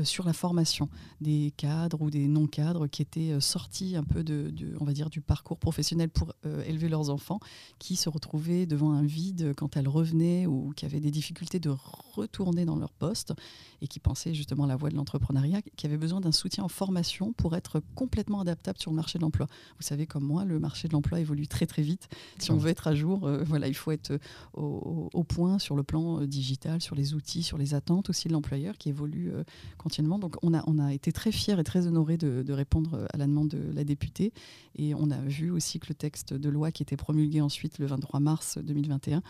sur 0.05 0.27
la 0.27 0.33
formation 0.33 0.89
des 1.21 1.53
cadres 1.57 2.03
ou 2.03 2.11
des 2.11 2.29
non-cadres 2.29 2.87
qui 2.87 3.03
étaient 3.03 3.33
euh, 3.33 3.41
sortis 3.41 3.97
un 3.97 4.05
peu 4.05 4.23
de, 4.23 4.53
on 4.81 4.85
va 4.85 4.93
dire, 4.93 5.11
du 5.11 5.21
parcours 5.21 5.59
professionnel 5.59 6.11
pour 6.11 6.35
euh, 6.45 6.63
élever 6.65 6.89
leurs 6.89 7.11
enfants, 7.11 7.41
qui 7.79 7.97
se 7.97 8.09
retrouvaient 8.09 8.67
devant 8.67 8.93
un 8.93 9.05
vide 9.05 9.55
quand 9.57 9.77
elles 9.77 9.89
revenaient 9.89 10.47
ou 10.47 10.73
qui 10.77 10.85
avaient 10.85 11.01
des 11.01 11.11
difficultés 11.11 11.59
de 11.59 11.71
retourner 12.15 12.65
dans 12.65 12.77
leur 12.77 12.93
poste 12.93 13.35
et 13.83 13.89
qui 13.89 14.01
pensaient 14.01 14.35
justement 14.35 14.65
à 14.65 14.67
la 14.67 14.77
voie 14.77 14.91
de 14.91 14.97
l'entrepreneuriat, 14.97 15.61
qui 15.77 15.87
avaient 15.87 15.97
besoin 15.97 16.21
d'un 16.21 16.33
soutien 16.33 16.65
en 16.65 16.69
formation 16.69 17.33
pour 17.33 17.57
être 17.57 17.83
complètement 17.95 18.41
adaptable 18.41 18.79
sur 18.79 18.91
le 18.91 18.97
marché 18.97 19.19
de 19.19 19.23
l'emploi. 19.23 19.47
Vous 19.79 19.83
savez 19.83 20.07
comme 20.07 20.25
moi, 20.25 20.45
le 20.45 20.59
marché 20.59 20.89
de 20.89 20.93
l'emploi 20.93 21.21
évolue 21.21 21.47
très 21.47 21.67
très 21.67 21.83
vite. 21.83 22.09
Si 22.39 22.51
on 22.51 22.57
veut 22.57 22.71
être 22.71 22.87
à 22.87 22.95
jour, 22.95 23.27
euh, 23.27 23.45
voilà, 23.45 23.69
il 23.69 23.75
faut 23.75 23.91
être 23.91 24.19
au, 24.55 25.25
point 25.25 25.59
sur 25.59 25.77
le 25.77 25.83
plan 25.83 26.23
digital, 26.23 26.81
sur 26.81 26.95
les 26.95 27.15
outils, 27.15 27.43
sur 27.43 27.59
les 27.59 27.75
attentes 27.75 28.11
aussi 28.11 28.29
de 28.29 28.33
l'employeur 28.33 28.79
qui 28.79 28.89
évolue 28.89 29.33
continuellement. 29.77 30.19
Donc 30.19 30.37
on 30.43 30.55
a, 30.55 30.63
on 30.67 30.79
a 30.79 30.95
été 30.97 31.13
très 31.13 31.33
fiers 31.33 31.59
et 31.59 31.65
très 31.65 31.87
honorés 31.87 32.17
de, 32.17 32.53
répondre 32.53 33.07
à 33.13 33.17
la 33.17 33.27
demande 33.27 33.49
de 33.49 33.73
la 33.75 33.85
députée. 33.85 34.33
Et 34.77 34.95
on 34.95 35.11
a 35.11 35.19
vu 35.19 35.51
aussi 35.51 35.79
que 35.79 35.87
le 35.89 35.95
texte 35.95 36.35
de 36.35 36.49
loi 36.49 36.71
qui 36.71 36.83
était 36.83 36.97
promulgué 36.97 37.41
ensuite 37.41 37.79
le 37.79 37.87
23 37.87 38.21
mars 38.21 38.59
2021 38.63 39.23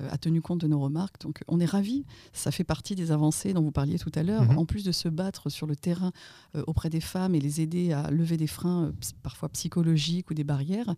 euh, 0.00 0.08
a 0.10 0.18
tenu 0.18 0.40
compte 0.40 0.60
de 0.60 0.66
nos 0.66 0.80
remarques. 0.80 1.20
Donc 1.20 1.42
on 1.48 1.60
est 1.60 1.66
ravis. 1.66 2.04
Ça 2.32 2.50
fait 2.50 2.64
partie 2.64 2.94
des 2.94 3.12
avancées 3.12 3.52
dont 3.52 3.62
vous 3.62 3.72
parliez 3.72 3.98
tout 3.98 4.12
à 4.14 4.22
l'heure. 4.22 4.44
Mhm. 4.44 4.58
En 4.58 4.64
plus 4.64 4.84
de 4.84 4.92
se 4.92 5.08
battre 5.08 5.50
sur 5.50 5.66
le 5.66 5.76
terrain 5.76 6.12
euh, 6.56 6.62
auprès 6.66 6.88
des 6.88 7.00
femmes 7.00 7.34
et 7.34 7.40
les 7.40 7.60
aider 7.60 7.92
à 7.92 8.10
lever 8.10 8.36
des 8.36 8.46
freins 8.46 8.86
euh, 8.86 8.92
parfois 9.22 9.48
psychologiques 9.50 10.30
ou 10.30 10.34
des 10.34 10.44
barrières, 10.44 10.94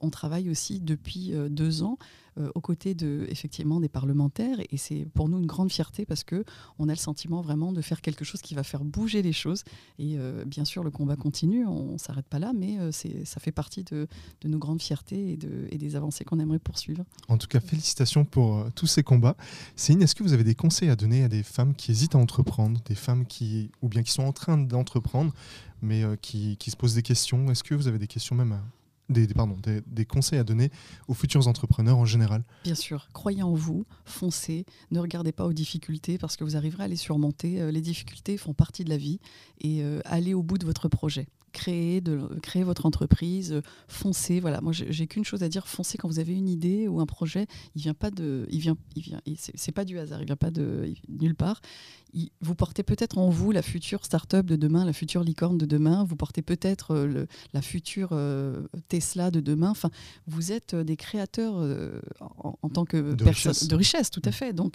on 0.00 0.10
travaille 0.10 0.50
aussi 0.50 0.80
depuis 0.80 1.32
deux 1.50 1.82
ans 1.82 1.98
euh, 2.38 2.50
aux 2.54 2.60
côtés 2.60 2.94
de, 2.94 3.26
effectivement 3.28 3.80
des 3.80 3.88
parlementaires. 3.88 4.58
Et 4.70 4.76
c'est 4.76 5.06
pour 5.14 5.28
nous 5.28 5.38
une 5.38 5.46
grande 5.46 5.72
fierté 5.72 6.04
parce 6.04 6.24
que 6.24 6.44
on 6.78 6.88
a 6.88 6.92
le 6.92 6.98
sentiment 6.98 7.40
vraiment 7.40 7.72
de 7.72 7.80
faire 7.80 8.00
quelque 8.00 8.24
chose 8.24 8.42
qui 8.42 8.54
va 8.54 8.62
faire 8.62 8.84
bouger 8.84 9.22
les 9.22 9.32
choses. 9.32 9.64
Et 9.98 10.18
euh, 10.18 10.44
bien 10.44 10.64
sûr, 10.64 10.84
le 10.84 10.90
combat 10.90 11.16
continue, 11.16 11.66
on 11.66 11.92
ne 11.92 11.98
s'arrête 11.98 12.26
pas 12.26 12.38
là, 12.38 12.52
mais 12.54 12.78
euh, 12.78 12.92
ça 12.92 13.40
fait 13.40 13.52
partie 13.52 13.84
de, 13.84 14.06
de, 14.40 14.48
nos 14.48 14.58
grandes 14.58 14.82
fiertés 14.82 15.32
et, 15.32 15.36
de, 15.36 15.68
et 15.70 15.78
des 15.78 15.96
avancées 15.96 16.24
qu'on 16.24 16.38
aimerait 16.38 16.58
poursuivre. 16.58 17.04
En 17.28 17.38
tout 17.38 17.48
cas, 17.48 17.60
félicitations 17.60 18.24
pour 18.24 18.66
tous 18.74 18.86
ces 18.86 19.02
combats. 19.02 19.36
Céline, 19.76 20.02
est-ce 20.02 20.14
que 20.14 20.22
vous 20.22 20.32
avez 20.32 20.44
des 20.44 20.54
conseils 20.54 20.90
à 20.90 20.96
donner 20.96 21.24
à 21.24 21.28
des 21.28 21.42
femmes 21.42 21.74
qui 21.74 21.90
hésitent 21.90 22.14
à 22.14 22.18
entreprendre, 22.18 22.80
des 22.84 22.94
femmes 22.94 23.26
qui, 23.26 23.70
ou 23.82 23.88
bien 23.88 24.02
qui 24.02 24.12
sont 24.12 24.24
en 24.24 24.32
train 24.32 24.58
d'entreprendre, 24.58 25.32
mais 25.82 26.02
qui, 26.20 26.56
qui 26.56 26.70
se 26.70 26.76
posent 26.76 26.94
des 26.94 27.02
questions? 27.02 27.50
Est-ce 27.50 27.64
que 27.64 27.74
vous 27.74 27.88
avez 27.88 27.98
des 27.98 28.06
questions 28.06 28.34
même 28.34 28.52
à 28.52 28.62
des, 29.08 29.26
pardon, 29.28 29.56
des, 29.86 30.04
conseils 30.04 30.38
à 30.38 30.44
donner 30.44 30.70
aux 31.06 31.14
futurs 31.14 31.48
entrepreneurs 31.48 31.98
en 31.98 32.04
général 32.04 32.44
Bien 32.64 32.74
sûr, 32.74 33.08
croyez 33.12 33.42
en 33.42 33.54
vous, 33.54 33.86
foncez, 34.04 34.66
ne 34.90 35.00
regardez 35.00 35.32
pas 35.32 35.46
aux 35.46 35.52
difficultés 35.52 36.18
parce 36.18 36.36
que 36.36 36.44
vous 36.44 36.56
arriverez 36.56 36.84
à 36.84 36.88
les 36.88 36.96
surmonter. 36.96 37.60
Euh, 37.60 37.70
les 37.70 37.80
difficultés 37.80 38.36
font 38.36 38.54
partie 38.54 38.84
de 38.84 38.90
la 38.90 38.96
vie 38.96 39.20
et 39.60 39.82
euh, 39.82 40.00
allez 40.04 40.34
au 40.34 40.42
bout 40.42 40.58
de 40.58 40.66
votre 40.66 40.88
projet. 40.88 41.26
Créer, 41.52 42.00
de, 42.00 42.18
créer 42.42 42.62
votre 42.62 42.86
entreprise, 42.86 43.60
foncez. 43.88 44.40
Voilà, 44.40 44.60
moi 44.60 44.72
j'ai 44.72 45.06
qu'une 45.06 45.24
chose 45.24 45.42
à 45.42 45.48
dire, 45.48 45.66
foncez 45.66 45.98
quand 45.98 46.08
vous 46.08 46.18
avez 46.18 46.34
une 46.34 46.48
idée 46.48 46.88
ou 46.88 47.00
un 47.00 47.06
projet. 47.06 47.46
Il 47.74 47.82
vient 47.82 47.94
pas 47.94 48.10
de, 48.10 48.46
il 48.50 48.60
vient, 48.60 48.76
il 48.94 49.02
vient, 49.02 49.20
c'est 49.36 49.72
pas 49.72 49.84
du 49.84 49.98
hasard, 49.98 50.20
il 50.20 50.26
vient 50.26 50.36
pas 50.36 50.50
de 50.50 50.92
nulle 51.08 51.34
part. 51.34 51.60
vous 52.40 52.54
portez 52.54 52.82
peut-être 52.82 53.18
en 53.18 53.30
vous 53.30 53.50
la 53.50 53.62
future 53.62 54.04
start-up 54.04 54.46
de 54.46 54.56
demain, 54.56 54.84
la 54.84 54.92
future 54.92 55.22
licorne 55.22 55.58
de 55.58 55.66
demain. 55.66 56.04
Vous 56.04 56.16
portez 56.16 56.42
peut-être 56.42 56.94
euh, 56.94 57.26
la 57.52 57.62
future 57.62 58.10
euh, 58.12 58.66
Tesla 58.88 59.30
de 59.30 59.40
demain. 59.40 59.70
Enfin, 59.70 59.90
vous 60.26 60.52
êtes 60.52 60.74
des 60.74 60.96
créateurs 60.96 61.56
en, 62.20 62.68
tant 62.68 62.84
que 62.84 63.14
de 63.14 63.24
richesse. 63.24 63.68
de 63.68 63.76
richesse, 63.76 64.10
tout 64.10 64.22
à 64.24 64.32
fait. 64.32 64.52
Donc, 64.52 64.74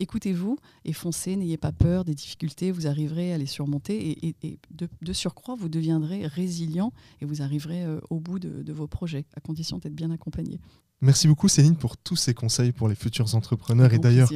écoutez-vous 0.00 0.58
et 0.84 0.92
foncez. 0.92 1.36
N'ayez 1.36 1.56
pas 1.56 1.72
peur 1.72 2.04
des 2.04 2.14
difficultés. 2.14 2.70
Vous 2.70 2.86
arriverez 2.86 3.32
à 3.32 3.38
les 3.38 3.46
surmonter 3.46 4.18
et, 4.42 4.58
de 4.72 5.12
surcroît, 5.12 5.54
vous 5.54 5.68
deviendrez 5.68 5.91
résilient 5.98 6.92
et 7.20 7.24
vous 7.24 7.42
arriverez 7.42 7.84
euh, 7.84 8.00
au 8.10 8.20
bout 8.20 8.38
de, 8.38 8.72
vos 8.72 8.86
projets, 8.86 9.24
à 9.36 9.40
condition 9.40 9.78
d'être 9.78 9.94
bien 9.94 10.10
accompagné. 10.10 10.60
Merci 11.00 11.26
beaucoup 11.26 11.48
Céline 11.48 11.76
pour 11.76 11.96
tous 11.96 12.16
ces 12.16 12.32
conseils 12.34 12.72
pour 12.72 12.88
les 12.88 12.94
futurs 12.94 13.34
entrepreneurs. 13.34 13.92
et 13.92 13.98
d'ailleurs, 13.98 14.30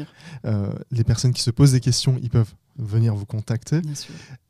euh, 0.44 0.72
les 0.90 1.04
personnes 1.04 1.32
qui 1.32 1.42
se 1.42 1.50
posent 1.50 1.72
des 1.72 1.80
questions, 1.80 2.18
ils 2.22 2.30
peuvent 2.30 2.54
venir 2.76 3.14
vous 3.14 3.26
contacter. 3.26 3.80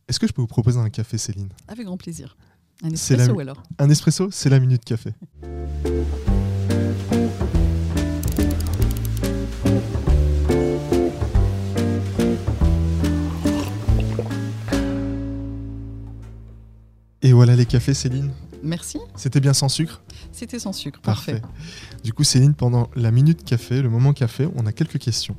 Est-ce 0.08 0.20
que 0.20 0.26
je 0.26 0.32
peux 0.32 0.40
vous 0.40 0.46
proposer 0.46 0.78
un 0.78 0.90
café 0.90 1.18
Céline? 1.18 1.50
Avec 1.68 1.86
grand 1.86 1.98
plaisir. 1.98 2.36
Un 2.82 2.90
espresso 2.90 3.38
alors 3.40 3.62
Un 3.78 3.88
espresso, 3.88 4.30
c'est 4.30 4.50
la 4.50 4.60
minute 4.60 4.84
café. 4.84 5.14
voilà 17.36 17.56
les 17.56 17.66
cafés, 17.66 17.94
Céline. 17.94 18.30
Merci. 18.62 18.98
C'était 19.14 19.40
bien 19.40 19.52
sans 19.52 19.68
sucre 19.68 20.02
C'était 20.32 20.58
sans 20.58 20.72
sucre, 20.72 21.00
parfait. 21.00 21.42
Du 22.02 22.12
coup, 22.12 22.24
Céline, 22.24 22.54
pendant 22.54 22.88
la 22.96 23.10
minute 23.10 23.44
café, 23.44 23.82
le 23.82 23.90
moment 23.90 24.12
café, 24.12 24.48
on 24.56 24.66
a 24.66 24.72
quelques 24.72 24.98
questions. 24.98 25.36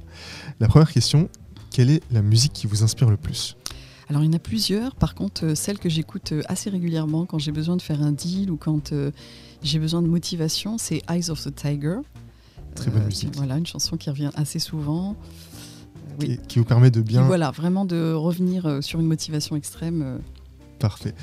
La 0.59 0.67
première 0.67 0.91
question, 0.91 1.29
quelle 1.71 1.89
est 1.89 2.01
la 2.11 2.21
musique 2.21 2.53
qui 2.53 2.67
vous 2.67 2.83
inspire 2.83 3.09
le 3.09 3.17
plus? 3.17 3.57
Alors 4.09 4.23
il 4.23 4.27
y 4.27 4.29
en 4.29 4.33
a 4.33 4.39
plusieurs, 4.39 4.95
par 4.95 5.15
contre 5.15 5.45
euh, 5.45 5.55
celle 5.55 5.79
que 5.79 5.89
j'écoute 5.89 6.31
euh, 6.31 6.41
assez 6.47 6.69
régulièrement 6.69 7.25
quand 7.25 7.39
j'ai 7.39 7.51
besoin 7.51 7.75
de 7.75 7.81
faire 7.81 8.01
un 8.01 8.13
deal 8.13 8.49
ou 8.49 8.55
quand 8.55 8.93
euh, 8.93 9.11
j'ai 9.63 9.79
besoin 9.79 10.01
de 10.01 10.07
motivation, 10.07 10.77
c'est 10.77 11.01
Eyes 11.09 11.29
of 11.29 11.43
the 11.43 11.53
Tiger. 11.53 11.97
Très 12.75 12.89
bonne 12.89 13.05
musique. 13.05 13.35
Voilà, 13.35 13.57
une 13.57 13.65
chanson 13.65 13.97
qui 13.97 14.09
revient 14.09 14.29
assez 14.35 14.59
souvent. 14.59 15.15
Oui. 16.19 16.39
Qui, 16.47 16.59
vous 16.59 16.65
permet 16.65 16.89
de 16.89 17.01
bien... 17.01 17.23
voilà, 17.23 17.51
vraiment 17.51 17.85
de 17.85 18.13
revenir 18.13 18.79
sur 18.81 18.99
une 18.99 19.07
motivation 19.07 19.55
extrême. 19.55 20.19
Parfait. 20.79 21.13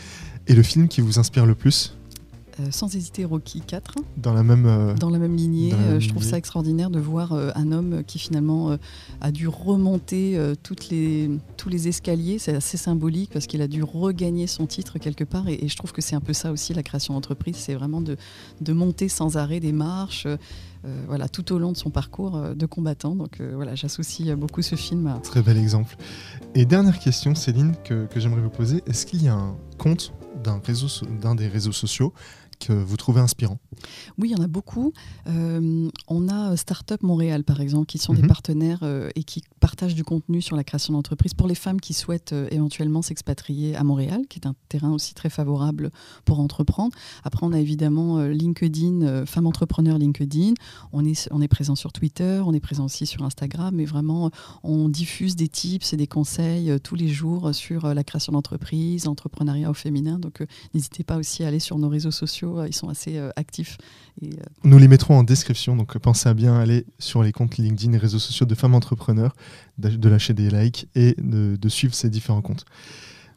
Et 0.47 0.55
le 0.55 0.63
film 0.63 0.89
qui 0.89 1.01
vous 1.01 1.19
inspire 1.19 1.47
le 1.47 1.55
plus 1.55 1.97
euh, 2.61 2.67
sans 2.71 2.95
hésiter 2.95 3.25
Rocky 3.25 3.61
4. 3.61 3.97
Dans 4.17 4.33
la 4.33 4.45
même, 4.45 4.67
euh, 4.67 4.95
dans 4.95 5.11
la 5.11 5.19
même 5.19 5.35
lignée. 5.35 5.73
Euh, 5.75 5.99
je 5.99 6.09
trouve 6.09 6.23
ça 6.23 6.39
extraordinaire 6.39 6.89
de 6.89 7.01
voir 7.01 7.33
un 7.33 7.73
homme 7.73 8.05
qui 8.07 8.21
finalement 8.21 8.77
a 9.21 9.33
dû 9.33 9.49
remonter 9.49 10.39
toutes 10.63 10.89
les, 10.89 11.31
tous 11.57 11.69
les 11.69 11.89
escaliers. 11.89 12.39
C'est 12.39 12.55
assez 12.55 12.77
symbolique 12.77 13.31
parce 13.33 13.47
qu'il 13.47 13.61
a 13.61 13.67
dû 13.67 13.83
regagner 13.83 14.47
son 14.47 14.67
titre 14.67 14.99
quelque 14.99 15.25
part. 15.25 15.49
Et, 15.49 15.67
je 15.67 15.77
trouve 15.77 15.93
que 15.93 16.01
c'est 16.01 16.15
un 16.15 16.21
peu 16.21 16.33
ça 16.33 16.53
aussi 16.53 16.75
la 16.75 16.85
création 16.85 17.15
d'entreprise. 17.15 17.57
C'est 17.57 17.75
vraiment 17.75 18.01
de, 18.01 18.17
de, 18.61 18.73
monter 18.73 19.09
sans 19.09 19.37
arrêt 19.37 19.59
des 19.59 19.73
marches. 19.73 20.29
Voilà, 21.07 21.29
tout 21.29 21.53
au 21.53 21.59
long 21.59 21.73
de 21.73 21.77
son 21.77 21.91
parcours 21.91 22.41
de 22.55 22.67
combattant. 22.67 23.15
Donc 23.15 23.41
voilà, 23.41 23.75
j'associe 23.75 24.37
beaucoup 24.37 24.63
ce 24.63 24.77
film 24.77 25.07
à... 25.07 25.19
Très 25.19 25.43
bel 25.43 25.57
exemple. 25.57 25.97
Et 26.55 26.65
dernière 26.65 26.99
question, 26.99 27.35
Céline, 27.35 27.75
que, 27.85 28.07
que 28.07 28.21
j'aimerais 28.21 28.43
vous 28.43 28.51
poser. 28.51 28.83
Est-ce 28.87 29.07
qu'il 29.07 29.23
y 29.23 29.29
a 29.29 29.35
un 29.35 29.57
compte 29.79 30.13
d'un 30.43 31.35
des 31.35 31.49
réseaux 31.49 31.73
sociaux 31.73 32.13
que 32.67 32.73
vous 32.73 32.97
trouvez 32.97 33.21
inspirant 33.21 33.59
Oui, 34.19 34.31
il 34.31 34.37
y 34.37 34.41
en 34.41 34.43
a 34.43 34.47
beaucoup. 34.47 34.93
Euh, 35.29 35.91
on 36.09 36.29
a 36.29 36.57
Startup 36.57 37.03
Montréal, 37.03 37.45
par 37.45 37.61
exemple, 37.61 37.87
qui 37.87 37.99
sont 37.99 38.15
des 38.15 38.23
mhm. 38.23 38.29
partenaires 38.29 38.81
euh, 38.83 39.11
et 39.15 39.25
qui 39.25 39.43
partagent 39.61 39.95
du 39.95 40.05
contenu 40.05 40.41
sur 40.41 40.57
la 40.57 40.65
création 40.65 40.95
d'entreprises 40.95 41.35
pour 41.35 41.47
les 41.47 41.55
femmes 41.55 41.81
qui 41.81 41.93
souhaitent 41.93 42.33
euh, 42.33 42.49
éventuellement 42.51 43.03
s'expatrier 43.03 43.77
à 43.77 43.85
Montréal, 43.85 44.23
qui 44.29 44.39
est 44.39 44.47
un 44.47 44.55
terrain 44.69 44.93
aussi 44.93 45.15
très 45.15 45.31
favorable 45.31 45.91
pour 46.25 46.41
entreprendre. 46.41 46.95
Après, 47.25 47.47
on 47.47 47.53
a 47.53 47.61
évidemment 47.61 48.23
LinkedIn, 48.23 49.27
Femmes 49.27 49.47
Entrepreneurs 49.47 49.99
LinkedIn. 49.99 50.55
On 50.93 51.05
est, 51.05 51.29
on 51.31 51.43
est 51.43 51.49
présent 51.49 51.75
sur 51.75 51.93
Twitter, 51.93 52.43
on 52.45 52.53
est 52.55 52.61
présent 52.61 52.87
aussi 52.87 53.07
sur 53.07 53.23
Instagram, 53.23 53.75
mais 53.75 53.85
vraiment, 53.85 54.31
on 54.63 54.89
diffuse 54.89 55.37
des 55.37 55.49
tips 55.49 55.93
et 55.93 55.97
des 55.97 56.07
conseils 56.07 56.79
tous 56.83 56.95
les 56.95 57.09
jours 57.09 57.55
sur 57.55 57.93
la 57.95 58.05
création 58.05 58.33
d'entreprise, 58.33 59.05
l'entrepreneuriat 59.05 59.71
au 59.71 59.75
féminin. 59.75 60.19
Donc, 60.19 60.45
n'hésitez 60.73 61.05
pas 61.05 61.17
aussi 61.17 61.45
à 61.45 61.49
aller 61.49 61.61
sur 61.61 61.79
nos 61.79 61.89
réseaux 61.89 62.11
sociaux 62.11 62.54
euh, 62.59 62.69
ils 62.69 62.75
sont 62.75 62.89
assez 62.89 63.17
euh, 63.19 63.31
actifs. 63.37 63.79
Euh, 64.23 64.29
Nous 64.63 64.79
les 64.79 64.89
mettrons 64.89 65.19
en 65.19 65.25
description, 65.25 65.77
donc 65.77 65.97
pensez 65.99 66.29
à 66.29 66.35
bien 66.35 66.59
aller 66.59 66.87
sur 66.99 67.23
les 67.23 67.33
comptes 67.33 67.57
LinkedIn 67.57 67.93
et 67.93 67.99
réseaux 67.99 68.19
sociaux 68.19 68.47
de 68.47 68.55
femmes 68.55 68.75
entrepreneurs, 68.75 69.35
de 69.79 70.09
lâcher 70.09 70.35
des 70.35 70.51
likes 70.51 70.89
et 70.95 71.15
de, 71.19 71.69
suivre 71.69 71.95
ces 71.95 72.11
différents 72.11 72.43
comptes. 72.43 72.65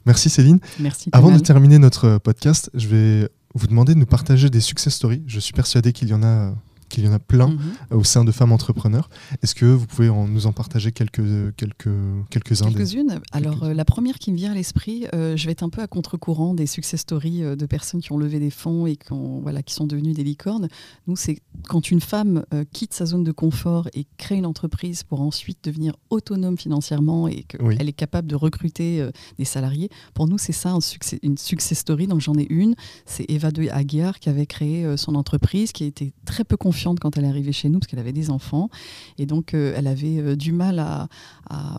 Merci 0.05 0.29
Céline. 0.29 0.59
Merci. 0.79 1.09
Avant 1.11 1.31
de 1.31 1.39
terminer 1.39 1.79
notre 1.79 2.17
podcast, 2.17 2.69
je 2.73 2.87
vais 2.87 3.29
vous 3.53 3.67
demander 3.67 3.93
de 3.93 3.99
nous 3.99 4.05
partager 4.05 4.49
des 4.49 4.61
success 4.61 4.93
stories. 4.93 5.23
Je 5.27 5.39
suis 5.39 5.53
persuadé 5.53 5.91
qu'il 5.91 6.07
y 6.09 6.13
en 6.13 6.23
a 6.23 6.53
qu'il 6.89 7.05
y 7.05 7.07
en 7.07 7.13
a 7.13 7.19
plein 7.19 7.47
mhm. 7.47 7.59
au 7.91 8.03
sein 8.03 8.23
de 8.23 8.31
femmes 8.31 8.51
entrepreneurs. 8.51 9.09
Est-ce 9.41 9.55
que 9.55 9.65
vous 9.65 9.85
pouvez 9.85 10.09
nous 10.09 10.47
en 10.47 10.53
partager 10.53 10.91
quelques, 10.91 11.55
quelques, 11.55 11.89
quelques-uns 12.29 12.71
Quelques-unes. 12.71 13.21
Alors, 13.31 13.63
euh, 13.63 13.73
la 13.73 13.85
première 13.85 14.17
qui 14.19 14.31
me 14.31 14.37
vient 14.37 14.51
à 14.51 14.55
l'esprit, 14.55 15.05
euh, 15.13 15.35
je 15.35 15.45
vais 15.45 15.51
être 15.51 15.63
un 15.63 15.69
peu 15.69 15.81
à 15.81 15.87
contre-courant 15.87 16.53
des 16.53 16.65
success 16.65 17.01
stories 17.01 17.43
euh, 17.43 17.55
de 17.55 17.65
personnes 17.65 18.01
qui 18.01 18.11
ont 18.11 18.17
levé 18.17 18.39
des 18.39 18.49
fonds 18.49 18.85
et 18.85 18.95
qui, 18.95 19.07
voilà, 19.41 19.63
qui 19.63 19.73
sont 19.73 19.85
devenues 19.85 20.13
des 20.13 20.23
licornes. 20.23 20.67
Nous, 21.07 21.15
c'est 21.15 21.39
quand 21.67 21.91
une 21.91 22.01
femme 22.01 22.45
quitte 22.71 22.93
sa 22.93 23.05
zone 23.05 23.23
de 23.23 23.31
confort 23.31 23.87
et 23.93 24.05
crée 24.17 24.35
une 24.35 24.45
entreprise 24.45 25.03
pour 25.03 25.21
ensuite 25.21 25.63
devenir 25.63 25.95
autonome 26.09 26.57
financièrement 26.57 27.27
et 27.27 27.43
qu'elle 27.43 27.89
est 27.89 27.93
capable 27.93 28.27
de 28.27 28.35
recruter 28.35 29.07
des 29.37 29.45
salariés. 29.45 29.89
Pour 30.13 30.27
nous, 30.27 30.37
c'est 30.37 30.53
ça 30.53 30.71
un 30.71 30.81
succès, 30.81 31.19
une 31.23 31.37
success 31.37 31.79
story. 31.79 32.07
Donc, 32.07 32.21
j'en 32.21 32.35
ai 32.35 32.45
une. 32.49 32.75
C'est 33.05 33.25
Eva 33.29 33.51
de 33.51 33.67
Aguiar 33.69 34.19
qui 34.19 34.29
avait 34.29 34.45
créé 34.45 34.97
son 34.97 35.15
entreprise, 35.15 35.71
qui 35.71 35.83
a 35.83 35.87
été 35.87 36.13
très 36.25 36.43
peu 36.43 36.57
confiante 36.57 36.76
quand 36.99 37.17
elle 37.17 37.25
est 37.25 37.29
arrivée 37.29 37.51
chez 37.51 37.69
nous 37.69 37.79
parce 37.79 37.87
qu'elle 37.87 37.99
avait 37.99 38.13
des 38.13 38.29
enfants. 38.29 38.69
Et 39.17 39.25
donc 39.25 39.53
euh, 39.53 39.73
elle 39.75 39.87
avait 39.87 40.19
euh, 40.19 40.35
du 40.35 40.51
mal 40.51 40.79
à, 40.79 41.07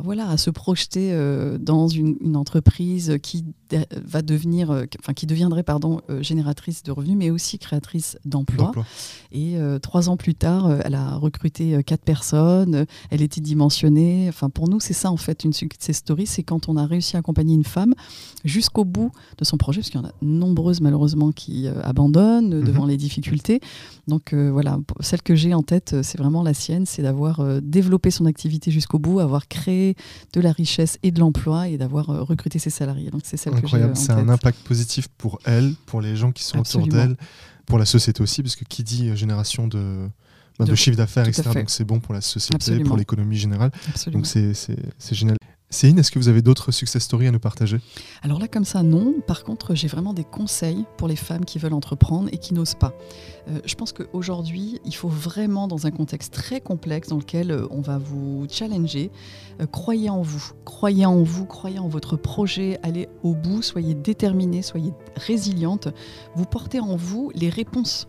voilà 0.03 0.29
à 0.29 0.37
se 0.37 0.51
projeter 0.51 1.11
euh, 1.13 1.59
dans 1.59 1.89
une, 1.89 2.37
entreprise 2.37 3.19
qui 3.23 3.45
va 4.05 4.23
devenir 4.23 4.71
enfin 5.01 5.13
qui 5.13 5.27
deviendrait 5.27 5.63
pardon 5.63 6.01
génératrice 6.21 6.83
de 6.83 6.93
revenus 6.93 7.17
mais 7.17 7.31
aussi 7.31 7.59
créatrice 7.59 8.19
d'emplois. 8.25 8.73
Et 9.33 9.57
trois 9.83 10.09
ans 10.09 10.17
plus 10.17 10.35
tard 10.35 10.71
elle 10.85 10.95
a 10.95 11.17
recruté 11.17 11.83
quatre 11.85 12.05
personnes 12.05 12.87
elle 13.11 13.23
était 13.23 13.41
dimensionnée. 13.41 14.27
Enfin 14.29 14.51
pour 14.51 14.69
nous 14.69 14.81
c'est 14.81 14.95
ça 14.95 15.11
en 15.11 15.17
fait 15.17 15.45
une 15.45 15.53
success 15.53 15.97
story 15.97 16.27
c'est 16.27 16.43
quand 16.43 16.69
on 16.69 16.77
a 16.77 16.87
réussi 16.87 17.17
à 17.17 17.21
accompagner 17.21 17.55
une 17.55 17.65
femme 17.65 17.95
jusqu'au 18.45 18.85
bout 18.85 19.11
de 19.39 19.45
son 19.45 19.57
projet 19.57 19.81
parce 19.81 19.91
qu'il 19.91 20.01
y 20.01 20.05
en 20.05 20.07
a 20.07 20.13
nombreuses 20.23 20.81
malheureusement 20.81 21.33
qui 21.33 21.67
abandonnent 21.83 22.59
mhm. 22.59 22.65
devant 22.65 22.87
les 22.87 22.97
difficultés. 22.97 23.61
Donc 24.07 24.35
voilà 24.35 24.79
celle 25.01 25.23
que 25.23 25.35
j'ai 25.35 25.55
en 25.55 25.63
tête, 25.63 25.93
euh, 25.93 26.03
c'est 26.03 26.19
vraiment 26.19 26.43
la 26.43 26.55
sienne, 26.55 26.87
c'est 26.87 27.03
d'avoir 27.03 27.41
euh, 27.41 27.61
développé 27.63 28.11
son 28.11 28.27
activité 28.27 28.71
jusqu'au 28.71 28.99
bout, 28.99 29.21
avoir 29.21 29.49
créé 29.49 29.97
de 30.33 30.41
la 30.41 30.53
richesse 30.53 30.99
et 31.03 31.11
de 31.11 31.21
l'emploi 31.21 31.69
et 31.69 31.79
d'avoir 31.79 32.11
euh, 32.11 32.23
recruté 32.23 32.59
ses 32.59 32.71
salariés. 32.71 33.11
Donc 33.11 33.23
c'est 33.25 33.37
celle 33.37 33.55
Incroyable, 33.55 33.97
c'est 33.97 34.13
un 34.13 34.29
impact 34.29 34.59
positif 34.61 35.09
pour 35.19 35.39
elle, 35.45 35.75
pour 35.87 36.01
les 36.01 36.17
gens 36.17 36.33
qui 36.33 36.45
sont 36.45 36.59
autour 36.59 36.87
d'elle, 36.87 37.17
pour 37.67 37.79
la 37.79 37.85
société 37.85 38.23
aussi, 38.23 38.43
parce 38.43 38.57
que 38.57 38.65
qui 38.65 38.83
dit 38.83 39.15
génération 39.17 39.69
de, 39.69 40.09
bah, 40.59 40.65
de, 40.65 40.75
chiffre 40.75 40.97
d'affaires, 40.97 41.27
etc. 41.27 41.51
Donc 41.55 41.71
c'est 41.71 41.85
bon 41.85 42.01
pour 42.01 42.15
la 42.15 42.21
société, 42.21 42.81
pour 42.81 42.97
l'économie 42.97 43.37
générale. 43.37 43.71
Donc 44.13 44.27
c'est 44.27 44.55
génial. 45.11 45.37
Céline, 45.71 45.99
est-ce 45.99 46.11
que 46.11 46.19
vous 46.19 46.29
avez 46.29 46.41
d'autres 46.41 46.73
success 46.73 47.03
stories 47.03 47.27
à 47.27 47.31
nous 47.31 47.39
partager? 47.39 47.79
Alors 48.23 48.39
là, 48.39 48.49
comme 48.49 48.65
ça, 48.65 48.83
non. 48.83 49.17
Par 49.27 49.45
contre, 49.45 49.75
j'ai 49.75 49.87
vraiment 49.87 50.15
des 50.15 50.25
conseils 50.25 50.87
pour 50.97 51.09
les 51.09 51.17
femmes 51.17 51.45
qui 51.45 51.59
veulent 51.59 51.75
entreprendre 51.75 52.31
et 52.33 52.39
qui 52.39 52.55
n'osent 52.55 52.75
pas. 52.75 52.95
Euh, 53.49 53.61
je 53.67 53.75
pense 53.75 53.93
qu'aujourd'hui, 53.93 54.81
il 54.87 54.95
faut 54.95 55.09
vraiment, 55.09 55.69
dans 55.69 55.87
un 55.87 55.91
contexte 55.91 56.33
très 56.33 56.63
complexe 56.63 57.09
dans 57.09 57.19
lequel 57.19 57.51
euh, 57.51 57.67
on 57.71 57.83
va 57.83 57.99
vous 57.99 58.47
challenger, 58.51 59.11
euh, 59.61 59.67
croyez 59.67 60.09
en 60.09 60.23
vous, 60.23 60.53
croyez 60.65 61.05
en 61.05 61.23
vous, 61.23 61.45
croyez 61.45 61.79
en 61.79 61.89
votre 61.89 62.17
projet, 62.17 62.79
allez 62.83 63.11
au 63.23 63.35
bout, 63.35 63.61
soyez 63.61 63.93
déterminée, 63.93 64.63
soyez 64.63 64.95
résiliente. 65.17 65.89
Vous 66.35 66.47
portez 66.47 66.81
en 66.81 66.97
vous 66.97 67.31
les 67.35 67.51
réponses 67.51 68.07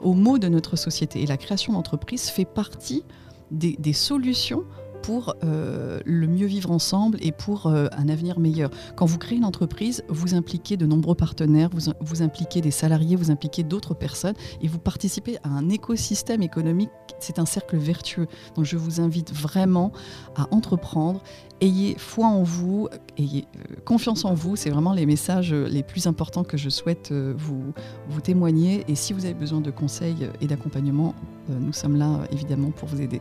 aux 0.00 0.14
maux 0.14 0.38
de 0.38 0.48
notre 0.48 0.76
société. 0.76 1.22
Et 1.22 1.26
la 1.26 1.36
création 1.36 1.74
d'entreprise 1.74 2.30
fait 2.30 2.46
partie 2.46 3.04
des, 3.50 3.76
des 3.78 3.92
solutions 3.92 4.64
pour 5.02 5.34
le 5.42 6.26
mieux 6.26 6.46
vivre 6.46 6.70
ensemble 6.70 7.18
et 7.20 7.32
pour 7.32 7.66
un 7.66 8.08
avenir 8.08 8.38
meilleur. 8.38 8.70
Quand 8.96 9.06
vous 9.06 9.18
créez 9.18 9.38
une 9.38 9.44
entreprise, 9.44 10.04
vous 10.08 10.34
impliquez 10.34 10.76
de 10.76 10.86
nombreux 10.86 11.14
partenaires, 11.14 11.70
vous, 11.72 11.92
vous 12.00 12.22
impliquez 12.22 12.60
des 12.60 12.70
salariés, 12.70 13.16
vous 13.16 13.30
impliquez 13.30 13.62
d'autres 13.62 13.94
personnes 13.94 14.34
et 14.60 14.68
vous 14.68 14.78
participez 14.78 15.38
à 15.42 15.48
un 15.48 15.68
écosystème 15.68 16.42
économique. 16.42 16.90
C'est 17.18 17.38
un 17.38 17.46
cercle 17.46 17.76
vertueux. 17.76 18.26
Donc 18.54 18.64
je 18.64 18.76
vous 18.76 19.00
invite 19.00 19.32
vraiment 19.32 19.92
à 20.36 20.46
entreprendre. 20.52 21.22
Ayez 21.60 21.96
foi 21.98 22.26
en 22.26 22.42
vous, 22.42 22.88
ayez 23.18 23.46
confiance 23.84 24.24
en 24.24 24.34
vous. 24.34 24.56
C'est 24.56 24.70
vraiment 24.70 24.92
les 24.92 25.06
messages 25.06 25.52
les 25.52 25.82
plus 25.82 26.06
importants 26.06 26.44
que 26.44 26.56
je 26.56 26.68
souhaite 26.68 27.12
vous, 27.12 27.72
vous 28.08 28.20
témoigner. 28.20 28.84
Et 28.88 28.94
si 28.94 29.12
vous 29.12 29.24
avez 29.24 29.34
besoin 29.34 29.60
de 29.60 29.70
conseils 29.70 30.28
et 30.40 30.46
d'accompagnement, 30.46 31.14
nous 31.48 31.72
sommes 31.72 31.96
là 31.96 32.20
évidemment 32.32 32.70
pour 32.70 32.88
vous 32.88 33.00
aider. 33.00 33.20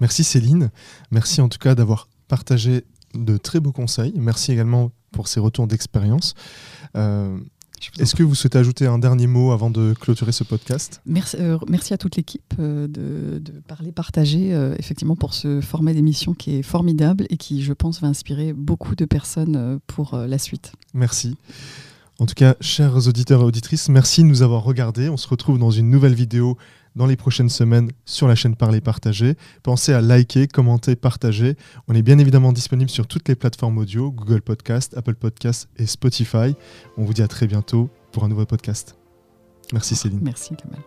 Merci 0.00 0.24
Céline. 0.24 0.70
Merci 1.10 1.40
en 1.40 1.48
tout 1.48 1.58
cas 1.58 1.74
d'avoir 1.74 2.08
partagé 2.28 2.84
de 3.14 3.36
très 3.36 3.60
beaux 3.60 3.72
conseils. 3.72 4.12
Merci 4.16 4.52
également 4.52 4.92
pour 5.12 5.28
ces 5.28 5.40
retours 5.40 5.66
d'expérience. 5.66 6.34
Euh, 6.96 7.38
est-ce 7.98 8.16
que 8.16 8.24
vous 8.24 8.34
souhaitez 8.34 8.58
ajouter 8.58 8.86
un 8.86 8.98
dernier 8.98 9.28
mot 9.28 9.52
avant 9.52 9.70
de 9.70 9.94
clôturer 9.98 10.32
ce 10.32 10.42
podcast? 10.42 11.00
Merci, 11.06 11.36
euh, 11.38 11.58
merci, 11.68 11.94
à 11.94 11.98
toute 11.98 12.16
l'équipe 12.16 12.54
euh, 12.58 12.88
de, 12.88 13.40
parler, 13.68 13.92
partager, 13.92 14.50
effectivement, 14.78 15.14
pour 15.14 15.32
ce 15.32 15.60
format 15.60 15.94
d'émission 15.94 16.34
qui 16.34 16.56
est 16.56 16.62
formidable 16.62 17.26
et 17.30 17.36
qui, 17.36 17.62
je 17.62 17.72
pense, 17.72 18.00
va 18.00 18.08
inspirer 18.08 18.52
beaucoup 18.52 18.96
de 18.96 19.04
personnes 19.04 19.78
pour 19.86 20.16
la 20.16 20.38
suite. 20.38 20.72
Merci. 20.92 21.36
En 22.18 22.26
tout 22.26 22.34
cas, 22.34 22.56
chers 22.60 23.06
auditeurs 23.06 23.42
et 23.42 23.44
auditrices, 23.44 23.88
merci 23.88 24.22
de 24.22 24.26
nous 24.26 24.42
avoir 24.42 24.64
regardés. 24.64 25.08
On 25.08 25.16
se 25.16 25.28
retrouve 25.28 25.56
dans 25.56 25.70
une 25.70 25.88
nouvelle 25.88 26.14
vidéo 26.14 26.58
dans 26.98 27.06
les 27.06 27.16
prochaines 27.16 27.48
semaines 27.48 27.90
sur 28.04 28.28
la 28.28 28.34
chaîne 28.34 28.56
Parler 28.56 28.80
Partager. 28.80 29.36
Pensez 29.62 29.94
à 29.94 30.00
liker, 30.00 30.48
commenter, 30.48 30.96
partager. 30.96 31.56
On 31.86 31.94
est 31.94 32.02
bien 32.02 32.18
évidemment 32.18 32.52
disponible 32.52 32.90
sur 32.90 33.06
toutes 33.06 33.28
les 33.28 33.36
plateformes 33.36 33.78
audio, 33.78 34.10
Google 34.10 34.42
Podcast, 34.42 34.94
Apple 34.96 35.14
Podcast 35.14 35.68
et 35.76 35.86
Spotify. 35.86 36.54
On 36.98 37.04
vous 37.04 37.14
dit 37.14 37.22
à 37.22 37.28
très 37.28 37.46
bientôt 37.46 37.88
pour 38.12 38.24
un 38.24 38.28
nouveau 38.28 38.44
podcast. 38.46 38.96
Merci 39.72 39.94
Céline. 39.94 40.20
Merci 40.22 40.56
Kamal. 40.56 40.80